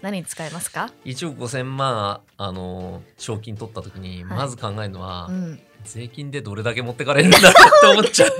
[0.00, 4.38] 何に使えますか、1億5000万あの賞金取った時にはい。
[4.38, 8.30] まず考えるのは、うん、税金でどれだけ持ってかれるんだって思っちゃう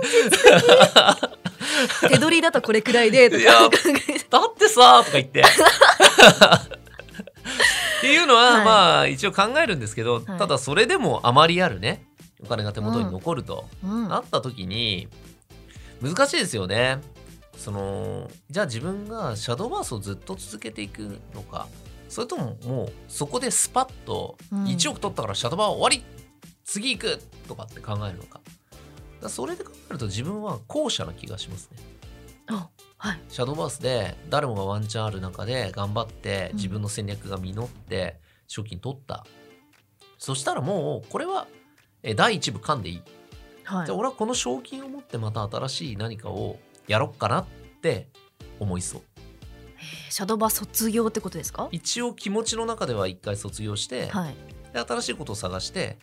[2.08, 5.42] 手取りだとこれくらいでといやか考えてだってさとか言って。
[7.98, 8.64] っていうのは、はい。
[8.64, 10.24] まあ一応考えるんですけど、はい。
[10.38, 12.06] ただそれでもあまりあるね。
[12.42, 14.08] お金が手元に残ると、うん。
[14.08, 15.08] なった時に
[16.00, 17.00] 難しいですよね。
[17.56, 21.66] そのじゃあ自分がシャドーバースをずっと続けていくのか。
[22.08, 24.64] それとももうそこでスパッとうん。
[24.64, 26.04] 1億取ったからシャドーバー終わり。
[26.64, 27.20] 次行く。
[27.48, 28.40] とかって考えるのか
[29.22, 31.78] だそれで考えると自分は後者な気がしますね。
[32.48, 33.20] あはい。
[33.28, 36.56] シャドーバースで誰もがワンチャンある中で頑張ってうん。
[36.56, 39.24] 自分の戦略が実って賞金取った、
[40.18, 41.46] そしたらもうこれは
[42.02, 43.02] え第一部噛んでいい。
[43.64, 43.86] はい。
[43.86, 47.46] じゃあ俺はこの賞金を持ってまた新しい何かをやろっかなっ
[47.80, 48.08] て
[48.58, 49.02] 思いそう。
[49.76, 51.68] えーシャドーバー卒業ってことですか？
[51.70, 54.34] 一応気持ちの中では一回卒業して、はい。
[54.72, 55.98] で新しいことを探して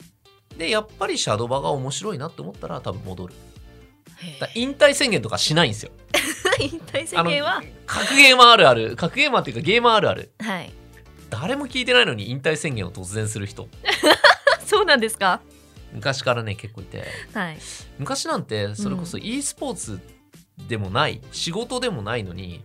[0.57, 3.33] でやっぱりシャドーバーが面白いなって思ったら多分戻る。
[4.55, 5.91] 引退宣言とかしないんですよ。
[6.59, 7.61] ー 引退宣言は？
[7.85, 8.95] 格ゲーマーあるある。
[8.95, 10.31] 格ゲーマーっていうかゲーマーあるある。
[10.39, 10.71] はい。
[11.29, 13.67] 誰も聞いてないのに引退宣言を突然する人。
[14.65, 15.41] そうなんですか？
[15.93, 17.05] 昔からね結構いて。
[17.33, 17.57] はい。
[17.99, 19.99] 昔なんてそれこそ e スポーツ
[20.67, 22.63] でもない、仕事でもないのに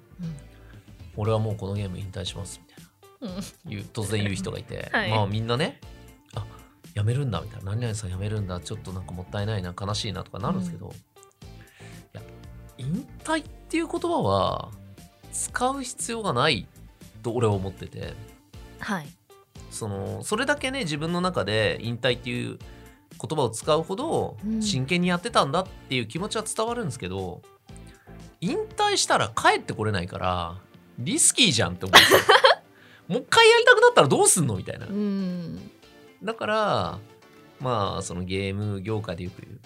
[1.17, 3.37] 俺はもうこのゲーム引退しますみたいな。
[3.77, 3.85] うん。
[3.93, 5.11] 突然言う人がいて、 はい。
[5.11, 5.81] まあみんなね
[6.95, 7.73] あやめるんだみたいな。
[7.73, 8.61] 何々さんやめるんだ。
[8.61, 9.75] ちょっとなんかもったいないな。
[9.79, 10.93] 悲しいなとかなるんですけど、
[12.15, 12.23] いや
[12.79, 14.71] 引退っていう言葉は
[15.33, 16.67] 使う必要がない
[17.23, 18.15] と俺は思ってて。
[18.81, 19.09] はい。
[19.71, 22.59] そのそれだけね自分の中で引退っていう
[23.21, 24.63] 言葉を使うほどうん。
[24.63, 27.41] 真剣にやってたんだっていう気持ちは伝わるんですけど、
[28.41, 30.59] 引退したら帰ってこれないから
[30.99, 31.99] リスキーじゃんって思う。
[31.99, 32.19] んですよ
[33.09, 34.87] もう一回やりたくなったらどうすんのみたいな。
[34.87, 35.71] うん
[36.23, 36.99] だから
[37.61, 39.61] まあそのゲーム業界でよく言う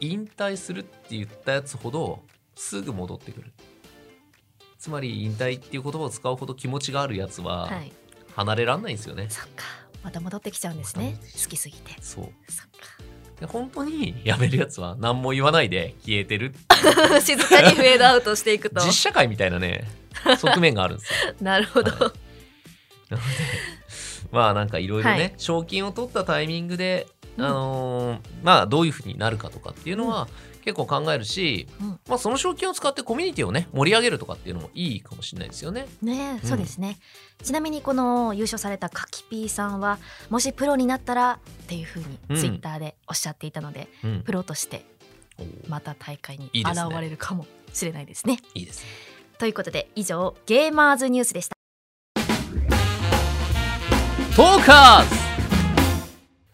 [0.00, 2.22] 引退するって言ったやつほど
[2.54, 3.52] すぐ戻ってくる。
[4.78, 7.92] つまり引退っていう言葉を使うほど気持ちがあるやつははい。
[8.36, 9.64] 離れらんないんですよね、そっか。
[10.02, 11.18] また戻ってきちゃうんですね。
[11.42, 11.96] 好きすぎて。
[12.00, 12.24] そう。
[12.50, 12.66] そっ
[13.40, 18.80] で本当に辞めるやつは何も言わないで消えてるか 静かにフェードアウトしていくと。
[18.84, 19.88] 実社会みたいなね
[20.38, 21.34] 側面があるんですよ。
[21.40, 22.00] なるほど、はい。
[22.00, 22.12] なので
[24.32, 25.34] まあなんかいろいろね、はい。
[25.38, 27.44] 賞金を取ったタイミングで、うん。
[27.44, 30.28] あのーまあどういうふうになるかとかっていうのは
[30.62, 31.88] 結構考えるし、うん。
[32.08, 35.86] まあその賞金を使ってコミュニティをね盛り上げるとかっていうのもいいかもしれないですよね。
[36.02, 36.48] ねうん。
[36.48, 36.98] そうですね、
[37.42, 42.36] ちなみにこの優勝されたカキピーさんはもしプロになったらっていうふううん。
[42.36, 44.22] にツイッターでおっしゃっていたので、うん。
[44.22, 44.84] プロとして
[45.68, 48.38] また大会に現れるかもしれないですね。
[48.54, 48.88] いいですね。
[49.38, 51.59] ということで以上ゲーマーズニュースでした。
[54.40, 55.04] トーカー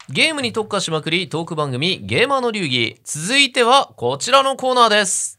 [0.09, 0.13] ズ。
[0.13, 3.01] ゲームに特化しまくりトーク番組ゲーマーの流儀。
[3.05, 5.39] 続いてはこちらのコーナーです。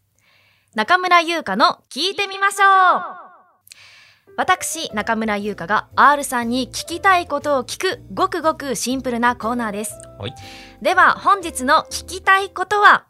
[0.74, 4.32] 中村優香の聞いてみましょう。
[4.38, 10.34] 私中村優香が R さんに聞きたいことを聞くごくごくシンプルなコーナーです、はい。
[10.82, 13.08] では本日の聞きたいことは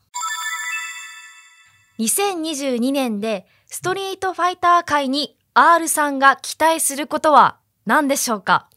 [2.00, 8.68] 2022年でストリートファイター界に R さんが期待することは何でしょうか？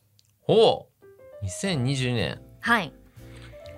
[0.43, 0.87] ほ
[1.43, 2.41] う2022年。
[2.61, 2.93] はい。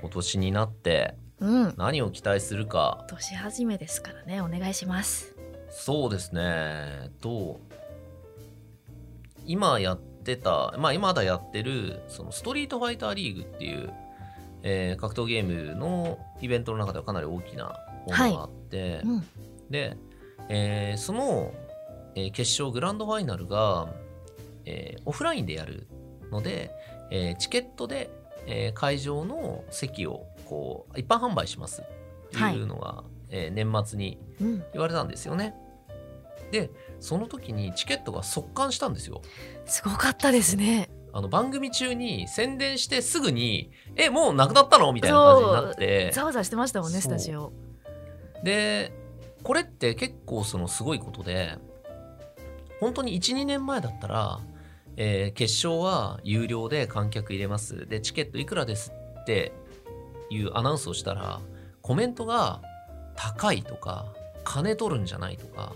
[0.01, 1.75] 今年になってうん。
[1.77, 3.05] 何を期待するか。
[3.09, 4.41] 年始めですからね。
[4.41, 5.37] お願いします。
[5.71, 7.11] そうですね。
[7.21, 7.61] と
[9.45, 13.93] 今やってたまあ今まだやってるそのストリートファイターリーグっていう、
[14.63, 17.65] えー格闘ゲームのイベントの中ではかなり大きな
[18.07, 19.25] ものがあって、うん。
[19.71, 19.97] で、
[20.49, 21.53] えーその、
[22.15, 23.89] えー決勝グランドファイナルが、
[24.65, 25.87] えーオフラインでやる
[26.33, 26.71] ので、
[27.11, 28.11] えーチケットで、
[28.47, 31.83] えー会場の席をこう一般販売します。
[31.83, 31.85] っ
[32.31, 34.65] ていうのが、えー年末にうん。
[34.73, 35.55] 言われたんですよね。
[36.51, 39.23] でその時にチケットが速乾したんですよ。
[39.65, 40.91] すごかったですね。
[41.15, 46.11] あの番組中に宣伝してすぐに「えもうなくなったの?」みたいな感じになって。
[46.13, 47.53] ざわざわしてましたもんねスタジオ。
[48.45, 48.93] で
[49.43, 51.57] これって結構そのすごいことで
[52.81, 54.41] 本当に12年前だったら、
[54.97, 57.87] えー決勝は有料で観客入れます。
[57.87, 59.53] でチケットいくらですって
[60.31, 61.41] いうアナウンスをしたら
[61.81, 62.61] コメントが
[63.17, 64.07] 高いとか
[64.45, 65.73] 金取るんじゃないとか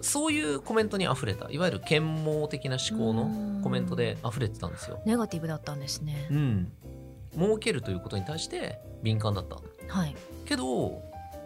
[0.00, 5.00] そういうコメントに溢れたいわゆる啓蒙的な思考のコメントで溢れてたんですよ。
[5.04, 6.28] ネガティブだったんですね。
[6.30, 6.72] うん、
[7.36, 9.56] 儲けるということに対して敏感だった。
[9.88, 10.16] はい。
[10.44, 11.02] けど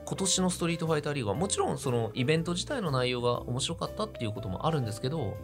[0.07, 5.37] 今年のストリートファイターリーグはもちろんそのイベント自体の内容が面白かったっていうこともあるんですけど、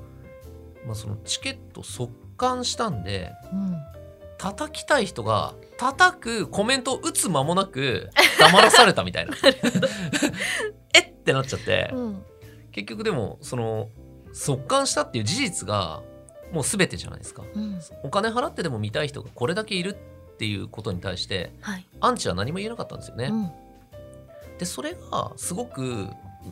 [0.87, 3.77] まあ、そのチケット速乾したんでうん。
[4.39, 9.33] 叩きたい人が叩くコメントを打つ間もなく黙らされたみたいな。
[10.95, 12.23] えってなっちゃってうん。
[12.73, 13.89] 結局でもその
[14.33, 16.03] 速乾したっていう事実が
[16.53, 17.43] もう全てじゃないですか。
[17.55, 17.81] うん。
[18.03, 19.97] お金払ってでも見たい人がこれだけいる
[20.35, 21.87] っていうことに対してはい。
[22.01, 23.51] アンチは何も言えなかったんですよね、うん。
[24.59, 26.09] でそれがすごく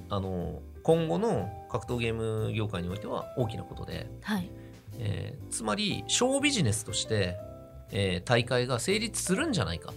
[0.09, 4.49] あの今後の格闘ゲーム業界においては大きなことで、はい。
[5.01, 7.37] えーつまりショービジネスとして、
[7.91, 9.95] えー大会が成立するんじゃないかっ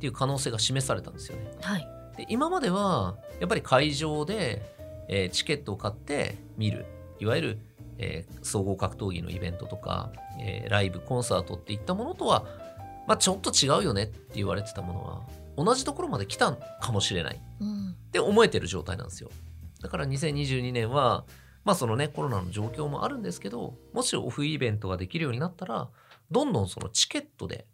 [0.00, 1.52] ていう可能性が示されたんですよね。
[1.62, 1.88] はい。
[2.16, 4.62] で今まではやっぱり会場で、
[5.08, 6.84] えーチケットを買って見る
[7.20, 7.58] いわゆる、
[7.98, 12.44] えー総合格闘技のイベントとか、えーライブコンサートっていったものとは、
[13.06, 15.20] まあ、ちょっと違うよねって言われてたものは
[15.56, 17.40] 同じところまで来たかもしれない。
[17.60, 17.90] うん。
[17.90, 19.30] って思えてる状態なんですよ
[19.84, 21.26] だから2022年は
[21.62, 25.90] まあそのねコロナの状況もあるんですけどもしオフイベントができるようになったら
[26.30, 27.66] どんどんそのチケットで、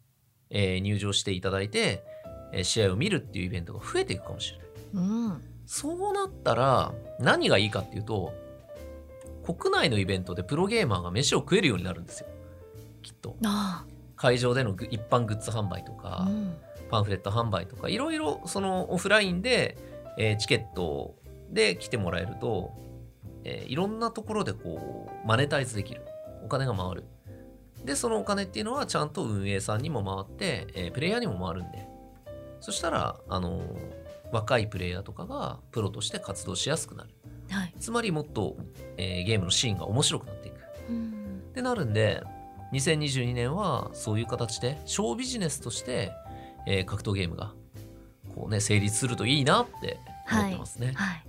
[0.49, 2.03] えー入場していただいて、
[2.51, 4.67] えー試合を見るっていうイベントが増えていくかもしれない。
[4.93, 5.41] うん。
[5.65, 8.33] そうなったら何がいいかっていうと
[9.45, 12.27] 国内のイベントでプロゲーマーが飯を食えるようになるんですよ。
[13.01, 13.37] きっと。
[13.45, 13.85] あ
[14.17, 16.53] 会場でのグ一般グッズ販売とあか、うん。
[16.89, 19.77] パンフレット販売とかいろいろそのオフラインで、
[20.17, 21.15] えーチケット
[21.51, 22.71] で来てもらえると、
[23.43, 26.01] えーいろんなところでこうマネタイズできる。
[26.43, 27.03] お金が回る。
[27.85, 31.87] でそのお金っていうのはちゃんと運営さんにも回って、えープレイヤーにも回るんで。
[32.59, 37.09] そしたらあのー若いプレイヤーとかがプロとして活動しやすくなる。
[37.49, 37.73] はい。
[37.79, 38.55] つまりもっと、
[38.97, 40.55] えーゲームのシーンが面白くなっていく。
[40.89, 41.41] うん。
[41.49, 42.23] ってなるんで
[42.71, 46.11] 2022年はそういう形でショービジネスとして、
[46.65, 47.53] えー格闘ゲームが
[48.33, 49.99] こうね成立するといいなって
[50.37, 50.93] 思ってますね。
[50.95, 51.23] はい。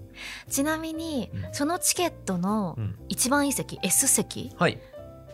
[0.50, 1.54] ちなみにうん。
[1.54, 2.98] そのチケットのうん。
[3.08, 4.78] 一番いい席 S 席はい。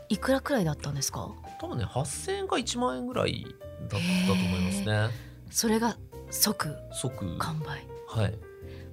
[0.09, 1.31] いくらくらいだったんですか？
[1.61, 3.51] 多分ね8000円か1万円ぐらいだ
[3.87, 5.09] ったと思いますね。
[5.51, 5.97] それが
[6.31, 7.39] 即即。
[7.39, 7.87] 完売。
[8.09, 8.35] はい、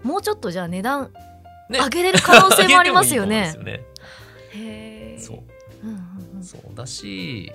[0.04, 1.12] もうちょっとじゃあ値段
[1.70, 1.80] ね。
[1.80, 3.48] 上げれる可能性もありますよね。
[3.48, 3.76] いいと思へ
[4.54, 5.44] えうんですよね。
[5.84, 5.86] う。
[5.88, 5.96] んうん
[6.36, 6.44] うん。
[6.44, 7.52] そうそうだし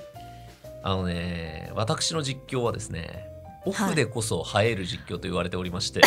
[0.83, 3.26] あのね私の実況はですね
[3.66, 6.01] オフでこそ映える実況と言われておりまして、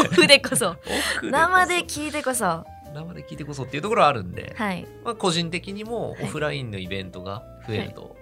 [0.00, 0.76] オフでこそ。
[1.22, 2.44] 生で聞いてこそ。
[2.44, 4.86] は生で聞いてこそっていうところはあるんで、い。
[5.04, 6.24] まあ、個人的にもはい。
[6.24, 8.16] オフラインのイベントが増えると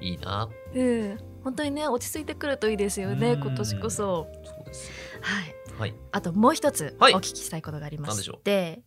[0.00, 0.14] い。
[0.14, 1.18] いな、うん。
[1.44, 3.40] 本当にね落ち着いてくるといいですよねうん。
[3.40, 4.28] 今年こそ。
[4.44, 4.94] そうですよ。
[5.20, 5.54] はい。
[5.78, 5.94] はい。
[6.12, 7.14] あともう一つおはい。
[7.14, 8.80] 聞きしたいことがありまして、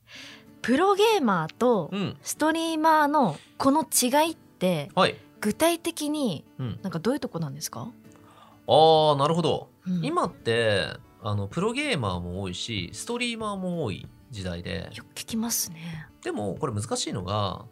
[0.62, 2.18] プロゲーマーとうん。
[2.22, 7.92] ストリーマーのこの違いってはい、具体的にうん、なんかどういうとこなんですか、
[8.67, 10.06] ああなるほど、うん。
[10.06, 10.88] 今って
[11.21, 14.91] あのプロゲーマーも多いしストリーマーも多い時代で。
[14.93, 16.08] よく聞きますね。
[16.23, 17.65] でもこれ難しいのが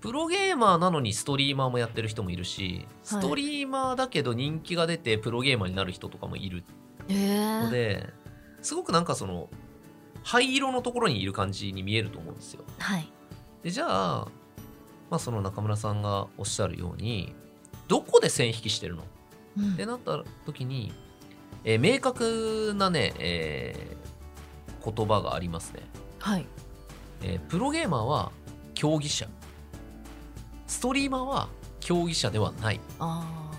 [0.00, 6.62] プロゲーマーなのにストリーマーもやってる人もいるしストリーマーだけど人気が出てプロゲーマーになる人とかもいる
[7.08, 8.12] ので
[8.60, 9.48] すごくなんかその
[10.22, 12.64] 灰色のところにいる感じに見えると思うんですよ。
[12.78, 13.10] はい。
[13.62, 14.28] でじゃあ、
[15.10, 17.34] まあ、その中村さんがおっしゃるように
[17.88, 19.02] どこで線引きしてるの？
[19.02, 19.06] っ
[19.58, 19.76] うん。
[19.76, 20.92] てなった時に、
[21.64, 23.94] えー明確なね、えー
[24.94, 25.80] 言葉がありますね、
[26.18, 26.46] はい。
[27.22, 28.32] えープロゲーマーは
[28.74, 29.26] 競技者。
[30.66, 31.48] ストリーマーは
[31.80, 32.80] 競技者ではない。
[32.98, 33.50] あ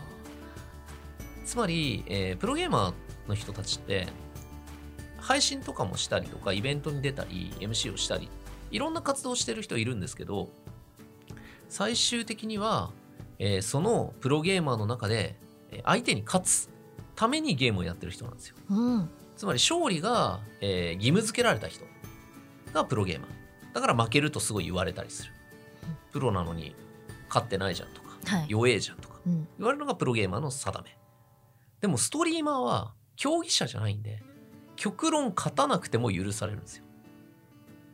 [1.45, 4.07] つまり、えープロゲーマーの人たちって
[5.17, 8.29] 配信とかもしたりとかイベントに出たり MC をしたり
[8.69, 10.49] いろんな活動をしてる人いるんですけど
[11.69, 12.91] 最終的には、
[13.39, 15.44] えーそのプロゲーマーの中でえー
[15.85, 16.69] 相手に勝つ
[17.15, 18.55] ためにゲームをやってる人なんですよ。
[18.69, 19.09] ーうん。
[19.35, 21.85] つまり勝利が、えー義務付けられた人
[22.73, 23.29] がプロゲーマー。
[23.73, 25.31] だから負けるとすごい言われたりする。
[26.11, 26.75] プロなのに
[27.27, 28.45] 勝ってないじゃんとかはい。
[28.47, 29.47] 弱えじゃんとかうん。
[29.57, 30.97] 言われるのがプロゲーマーの定め。
[31.81, 34.21] でもストリーマーは競技者じゃないんで、
[34.75, 36.84] 極論勝たなくても許されるんですよ。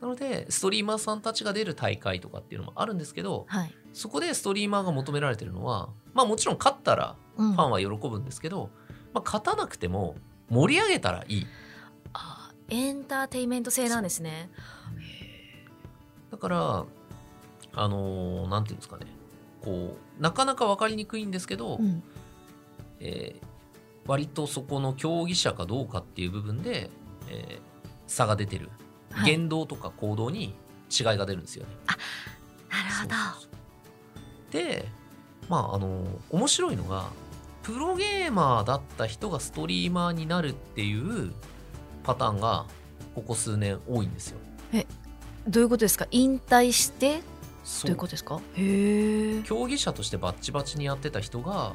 [0.02, 3.74] なので、ストリーマーさんたちが出る大会とかっていうのもあるんですけど、はい。
[3.92, 7.52] そこでストリーマーが求められてるのは、まあもちろん勝ったらうん。
[7.52, 8.68] ファンは喜ぶんですけど、
[9.14, 10.16] まあ勝たなくても
[10.50, 11.46] 盛り上げたらいい。
[12.14, 14.50] あーエンターテインメント性なんですね。
[16.32, 16.84] だから、
[17.74, 19.06] あのーなんていうんですかね、
[19.62, 22.02] こう、なかなか分かりにくいんですけど、うん。
[22.98, 23.52] えー
[24.04, 26.90] 割とそこの競技者かどうかっていう部分で、
[27.28, 27.72] えー
[28.08, 28.66] 差が出てる。
[28.66, 28.81] はい
[29.24, 30.54] 言動とか行動に
[30.90, 31.70] 違いが出るんですよね。
[31.86, 32.00] なる
[33.02, 34.58] ほど。
[34.58, 34.88] で
[35.48, 37.08] まああの面白いのが
[37.62, 41.32] プロゲーマーだった人がストリーマーになるっていう
[42.02, 42.66] パターンが
[43.14, 44.38] ここ数年多いんですよ。
[45.46, 46.06] どういうことですか？
[46.10, 47.20] 引退して？
[47.64, 48.40] そどういうことですか？
[48.56, 51.74] へえ競技者としてバッチバチにやってた人が、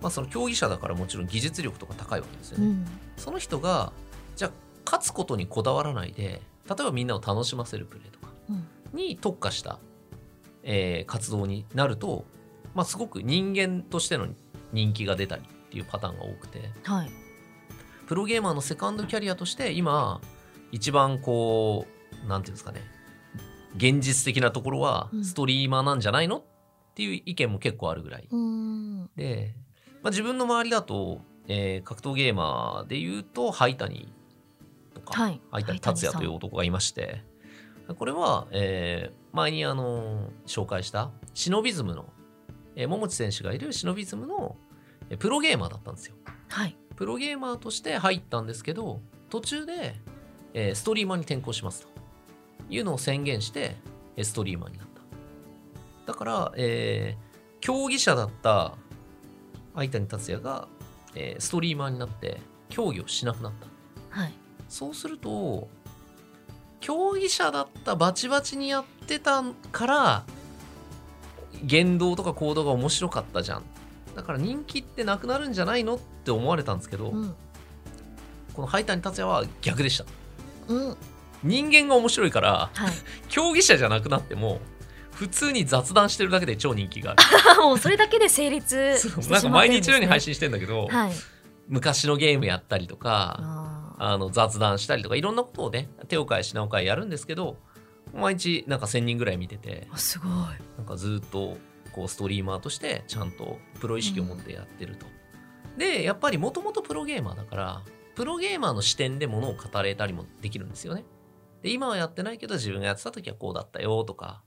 [0.00, 2.66] まあ、その競技者だからもちろん技術力とか高いわけですよね。
[2.66, 2.86] うん。
[3.16, 3.92] その人が
[4.34, 4.50] じゃあ
[4.84, 8.66] 勝つことにこだわらないで例えばみんなを楽しませるプレーとかうん。
[8.96, 9.78] に特化した、
[10.62, 12.24] えー活動になると、
[12.74, 14.28] まあ、すごく人間としての
[14.72, 17.10] 人気が出たりっていうパターンが多くて、はい。
[18.06, 20.20] プロゲーマーのセカンドキャリアとして今
[20.70, 21.86] 一番こ
[22.24, 22.80] うなんていうんですかね
[23.76, 25.24] 現実的なところはうん。
[25.24, 26.44] ストリーマーなんじゃないのっ
[26.94, 28.28] ていう意見も結構あるぐらい。
[28.30, 29.10] うん。
[29.16, 29.54] で、
[30.02, 34.15] まあ、自分の周りだと、えー格闘ゲーマーで言うとハイタニと
[35.06, 35.40] か、はい。
[35.50, 37.22] ハイタニ達也という男がいまして
[37.98, 42.06] これは、えー前にあの紹介したシノビズムの、
[42.74, 44.56] えー桃地選手がいるシノビズムの
[45.10, 46.14] えープロゲーマーだったんですよ。
[46.48, 46.76] はい。
[46.96, 49.94] プロゲーマーとして入ったんですけど途中で、
[50.54, 51.88] えーストリーマーに転向しますと。
[52.70, 53.76] いうのを宣言して
[54.16, 54.86] えーストリーマーになっ
[56.06, 56.12] た。
[56.12, 57.26] だから、えー
[57.60, 58.74] 競技者だった
[59.74, 60.68] 相谷達也が、
[61.14, 62.40] えーストリーマーになって
[62.70, 64.18] 競技をしなくなった。
[64.20, 64.32] はい
[64.68, 65.68] そうすると
[66.80, 69.42] 競技者だったバチバチにやってた
[69.72, 70.24] から
[71.64, 73.62] 言動とか行動が面白かったじゃん。
[74.14, 77.34] だから人気ってなくなるんじゃないのって思われたんですけど、うん。
[78.54, 80.04] このハイタニ達也は逆でした。
[80.68, 80.96] うん。
[81.42, 82.92] 人間が面白いからはい。
[83.28, 84.60] 競技者じゃなくなっても
[85.12, 87.22] 普通に雑談してるだけで超人気がある。
[87.62, 88.94] もうそれだけで成立
[89.30, 91.12] なんか毎日のように配信してんだけど、はい。
[91.68, 93.55] 昔のゲームやったりとか
[93.98, 97.56] あの雑談したりとかいろんなことをね手を変え品を変えやるんですけど
[98.14, 100.30] 毎日なんか1000人ぐらい見ててあすごい
[100.76, 101.56] なんかずっと
[101.92, 105.06] こうストリーマーとしてちゃんとプロ意識を持ってやってると。
[105.78, 107.82] でやっぱりもともとプロゲーマーだから
[108.14, 111.04] プロゲーマーの視点でものを語れたりもできるんですよね。
[111.62, 114.42] で今はやってないけど自分がやってた時はこうだったよとか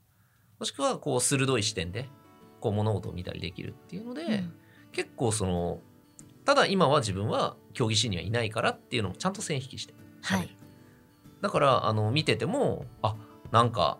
[0.58, 2.08] もしくはこう鋭い視点で
[2.60, 4.54] こう物事を見たりできるっていうので、うん
[4.92, 5.80] 結構その
[6.44, 10.56] ただ今は自分は競技士にはいないからっていうのをちゃんと線引きしてはい。
[11.40, 13.16] だからあの見ててもあ
[13.50, 13.98] なんか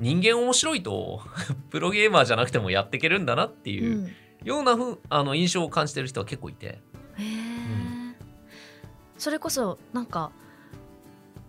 [0.00, 1.22] 人間面白いと
[1.70, 4.12] プロゲーマーじゃなくてもやっていけるんだなっていううん。
[4.44, 6.80] ようなふうあの印象を感じてる人は結構いて。
[9.18, 10.30] それこそなんか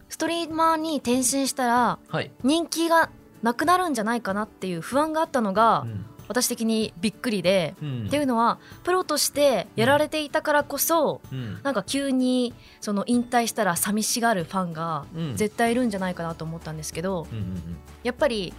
[0.10, 3.12] ストリーマーに転身したらはい、人気が
[3.44, 8.06] なくなるんじゃないかなっていう不安があったのが、うん私的にびっくりで、うん。
[8.08, 11.60] っていうのはプロとしてやられていたからこそ、うん。
[11.64, 15.36] なんか急にその引退したら寂しがるファンがうん。
[15.36, 17.78] 絶対いるんじゃないかなと思ったんですけど、うんうんうん。
[18.04, 18.54] やっぱり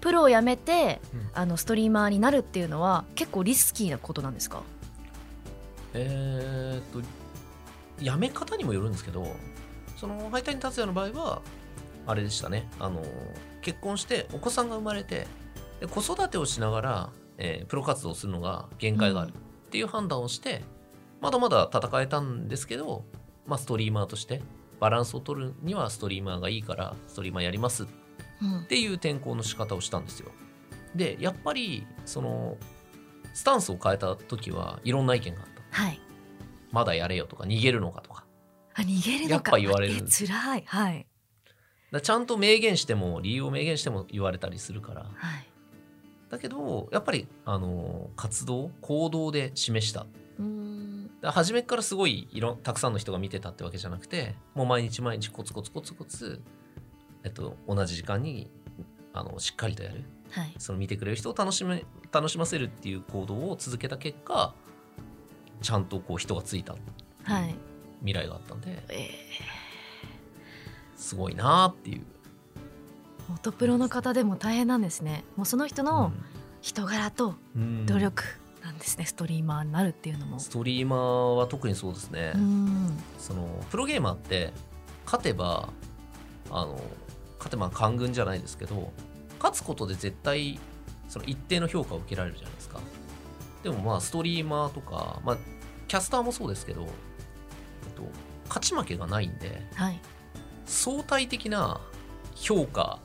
[0.00, 1.30] プロを辞めて、うん。
[1.34, 4.62] あのストリーマーになるっていうのは結構リスキーなことなんですか？
[5.94, 7.08] えーっと
[8.02, 9.26] やめ方にもよるんですけど
[9.96, 11.42] そのハイタニ達也の場合は
[12.06, 12.68] あれでしたね。
[12.80, 13.02] あの
[13.62, 15.26] 結婚してお子さんが生まれて
[15.86, 20.62] で子育てをしながら、えープロ活動をするのが限界があるっていう判断をして、
[21.20, 23.04] まだまだ戦えたんですけど、
[23.46, 24.42] まあ、ストリーマーとして
[24.80, 27.86] バランスを取るにはストリーマーがいいからストリーマーやりますっ
[28.42, 28.66] うん。
[28.66, 30.30] ていう転校の仕方をしたんですよ。
[30.94, 32.56] でやっぱりその
[33.34, 35.82] スタンスを変えた時はいろんな意見があった。
[35.82, 36.00] はい。
[36.70, 38.24] まだやれよとか逃げるのかとか。
[38.74, 39.32] あ逃げるのか。
[39.34, 40.64] やっぱ言われるえ辛い。
[40.66, 41.06] はい。
[41.90, 45.46] だちゃんと明言しても理由を明言しても言われたりするからはい
[46.34, 50.06] だけどやっぱりあの活動行動で示した。
[51.22, 56.42] 初めからすごいいろたくさんの人が見てたってわけじゃなくてもう毎日毎日コツコツコツコツ、
[57.22, 58.50] えっと、同じ時間に
[59.14, 60.04] あのしっかりとやる。
[60.30, 60.54] はい。
[60.58, 64.54] その見てくれる人を楽しめ楽しませるっていう行動を続けた結果
[65.62, 66.74] ちゃんとこう人がついた
[67.22, 67.54] はい。
[68.00, 69.10] 未来があったんでえ
[70.96, 72.13] すごいなーっていう。
[73.28, 75.24] ー元プロの方でも大変なんですね。
[75.36, 76.12] もうその人の
[76.60, 77.86] 人柄とうん。
[77.86, 78.24] 努力
[78.62, 80.38] なんですね、ストリーマーになるっていうのも。
[80.38, 82.98] ストリーマーは特にそうですね、うん。
[83.18, 84.52] そのプロゲーマーって
[85.04, 85.68] 勝てば
[86.50, 86.80] あの
[87.38, 88.90] 勝てば官軍じゃないですけど
[89.38, 90.58] 勝つことで絶対
[91.08, 92.80] その一定の評価を受けられるじゃないですか。
[93.62, 95.38] でもまあストリーマーとか、まあ、
[95.88, 96.88] キャスターもそうですけど、えっ
[97.94, 98.02] と、
[98.48, 100.00] 勝ち負けがないんではい。
[100.66, 101.80] 相対的な
[102.34, 102.98] 評価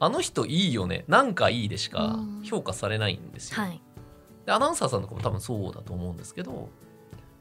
[0.00, 3.82] あの人いいよねなんかいいでしかうん評価されないんですよ、はい
[4.46, 6.70] でアナウンサーさんとかも多分そうだと思うんですけど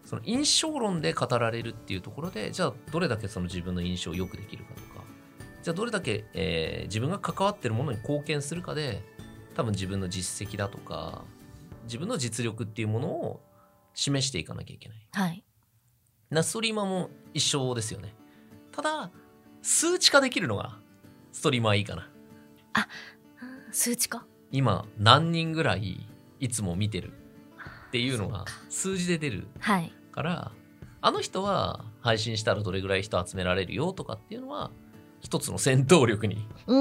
[0.03, 5.05] その印象論で語られるっていうところでじゃあどれだけその自分の印象を良くできるかとか
[5.63, 9.03] じゃあどれだけ、えー自分が関わってるものに貢献するかで
[9.55, 11.23] 多分自分の実績だとか
[11.85, 13.41] 自分の実力っていうものを
[13.93, 15.07] 示していかなきゃいけない。
[15.13, 15.43] はい
[16.29, 18.13] ナストリーマーも一緒ですよね。
[18.73, 19.11] ただ
[19.61, 20.77] 数値化できるのが
[21.31, 22.09] ストリーマーいいかな。
[23.71, 24.25] 数値化？
[24.51, 26.07] 今何人ぐらい
[26.39, 27.11] いつも見てる？
[27.88, 29.47] っていうのが数字で出る。
[29.59, 29.93] はい。
[30.11, 30.51] から
[31.01, 34.71] あの人は配信したらどれぐらい人集められるよとかっていうのは
[35.19, 36.75] 一つの戦闘力にう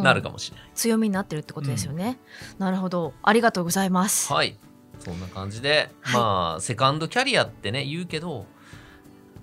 [0.00, 2.18] んなるかもしれない、強みになってるってことですよね、
[2.58, 3.12] なるほど。
[3.22, 4.32] ありがとうございます。
[4.32, 4.56] はい。
[4.98, 6.20] そんな感じで、はい。
[6.20, 8.46] まあセカンドキャリアってね言うけど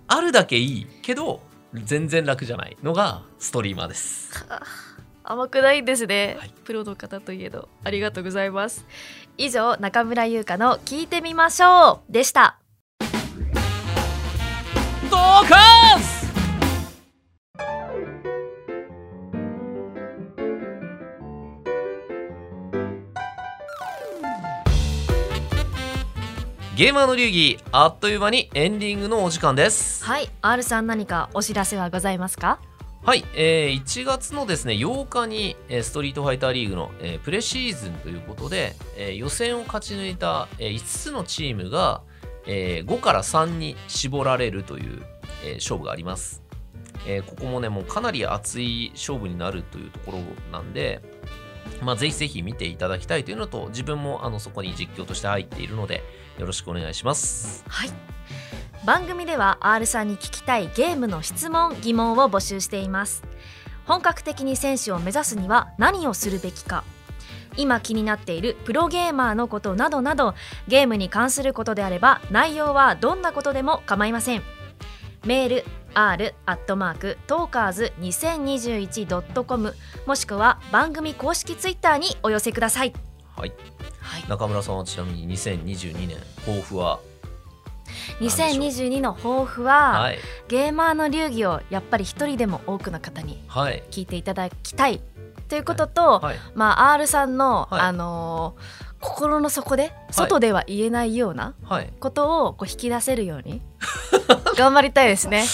[0.08, 1.42] あるだけいいけど
[1.74, 4.46] 全然楽じゃないのがストリーマーです
[5.32, 6.54] 甘くないですね、はい。
[6.64, 7.70] プロの方といえど。
[7.84, 8.84] ありがとうございます。
[9.38, 12.58] 以上中村優香の聞いてみましょうでした。
[15.12, 16.28] ドカンス
[26.76, 30.04] ゲーマーの流儀あっという間にエンディングのお時間です。
[30.04, 30.30] はい。
[30.42, 32.60] R さん何かお知らせはございますか？
[33.02, 42.02] はい、えー1月のですね8日に、えーストリートファイターリーグの、えープレシーズンということで、えー予選を勝ち抜いた、えー5つのチームが、
[42.46, 45.02] えー5から3に絞られるという、
[45.44, 46.44] えー勝負があります、
[47.08, 50.20] えーここもねもうかなり熱い勝負になるというところ
[50.52, 51.02] なんで、
[51.82, 56.04] まあ、ぜひぜひ見ていただきたいというのと自分もあのそこに実況として入っているので
[56.38, 57.64] よろしくお願いします。
[57.68, 57.90] はい。
[58.86, 63.24] 番組では R さんに聞きたいゲームの質問疑問を募集しています。
[63.86, 66.84] 本格的に選手を目指すには何をするべきか。
[67.58, 70.34] 今気になっているプロゲーマーのことなどなど
[70.68, 74.44] ゲームに関することであれば内容はどんなことでも構いません。
[75.26, 79.76] メール r アットマークトーカーズ 2021.com
[80.06, 82.94] もしくは番組公式ツイッターにお寄せください。
[83.36, 83.52] はい。
[84.00, 84.30] はい。
[84.30, 87.00] 中村さんはちなみに2022年抱負は
[88.20, 90.20] 2022の抱負は、はい。
[90.48, 93.84] ゲーマーの流儀をやっぱり一人でも多くの方にはい。
[93.92, 95.02] 聞いていただきたい
[95.48, 96.38] ということと、はい。
[96.54, 97.82] まあ R さんの、はい。
[97.82, 101.94] あのー心の底で外では言えないようなはい。
[102.02, 103.62] ことをこう引き出せるように
[104.58, 105.46] 頑張りたいですね。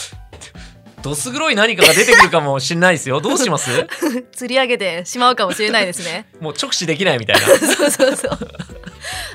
[1.03, 3.21] どす黒い何かが出てくるかもしれないですよ。
[3.21, 3.69] どうします？
[4.33, 6.25] 釣り上げてしまうかもしれないですね。
[6.41, 7.45] もう直視できないみたいな。
[7.75, 8.39] そうそうそう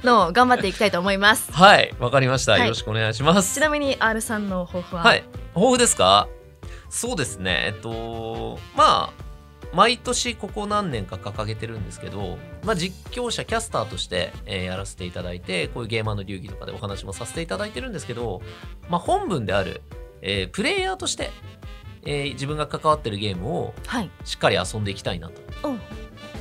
[0.04, 1.52] のを頑張っていきたいと思います。
[1.52, 2.52] はい、わかりました。
[2.52, 2.60] はい。
[2.62, 3.54] よろしくお願いします。
[3.54, 6.28] ちなみに R さんの抱負は、はい、抱負ですか？
[6.88, 7.72] そうですね。
[7.74, 9.30] えっと、まあ、
[9.72, 18.42] 毎年ここ何年か掲げてるんですけど、まあ、実況者キャスターとして、えーやらせていただいてこういうゲーマーの流儀とかでお話もさせていただいてるんですけど、
[18.88, 19.82] まあ、本文である、
[20.22, 21.30] えープレイヤーとして、
[22.04, 24.10] えー自分が関わってるゲームをはい。
[24.24, 25.68] しっかり遊んでいきたいなと。
[25.68, 25.72] う。
[25.72, 25.80] ん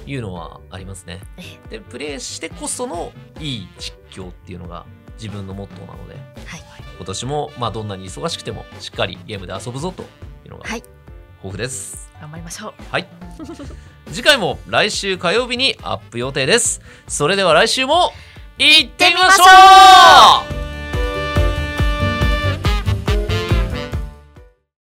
[0.09, 1.19] いうのはありますね。
[1.37, 4.85] えでプレイしてこそのいい実況っていうのが
[5.21, 6.63] 自分のモットーなのではい
[6.97, 10.05] 今年もまあどんなに忙しくてもしっかりゲームで遊ぶぞとい
[10.47, 10.83] うのがはい
[11.37, 12.11] 抱負です。
[12.19, 13.07] 頑張りましょうはい。
[14.11, 16.81] 次回も来週火曜日にアップ予定です。
[17.07, 18.11] それでは来週も
[18.57, 19.43] 行ってみましょ
[20.65, 20.68] う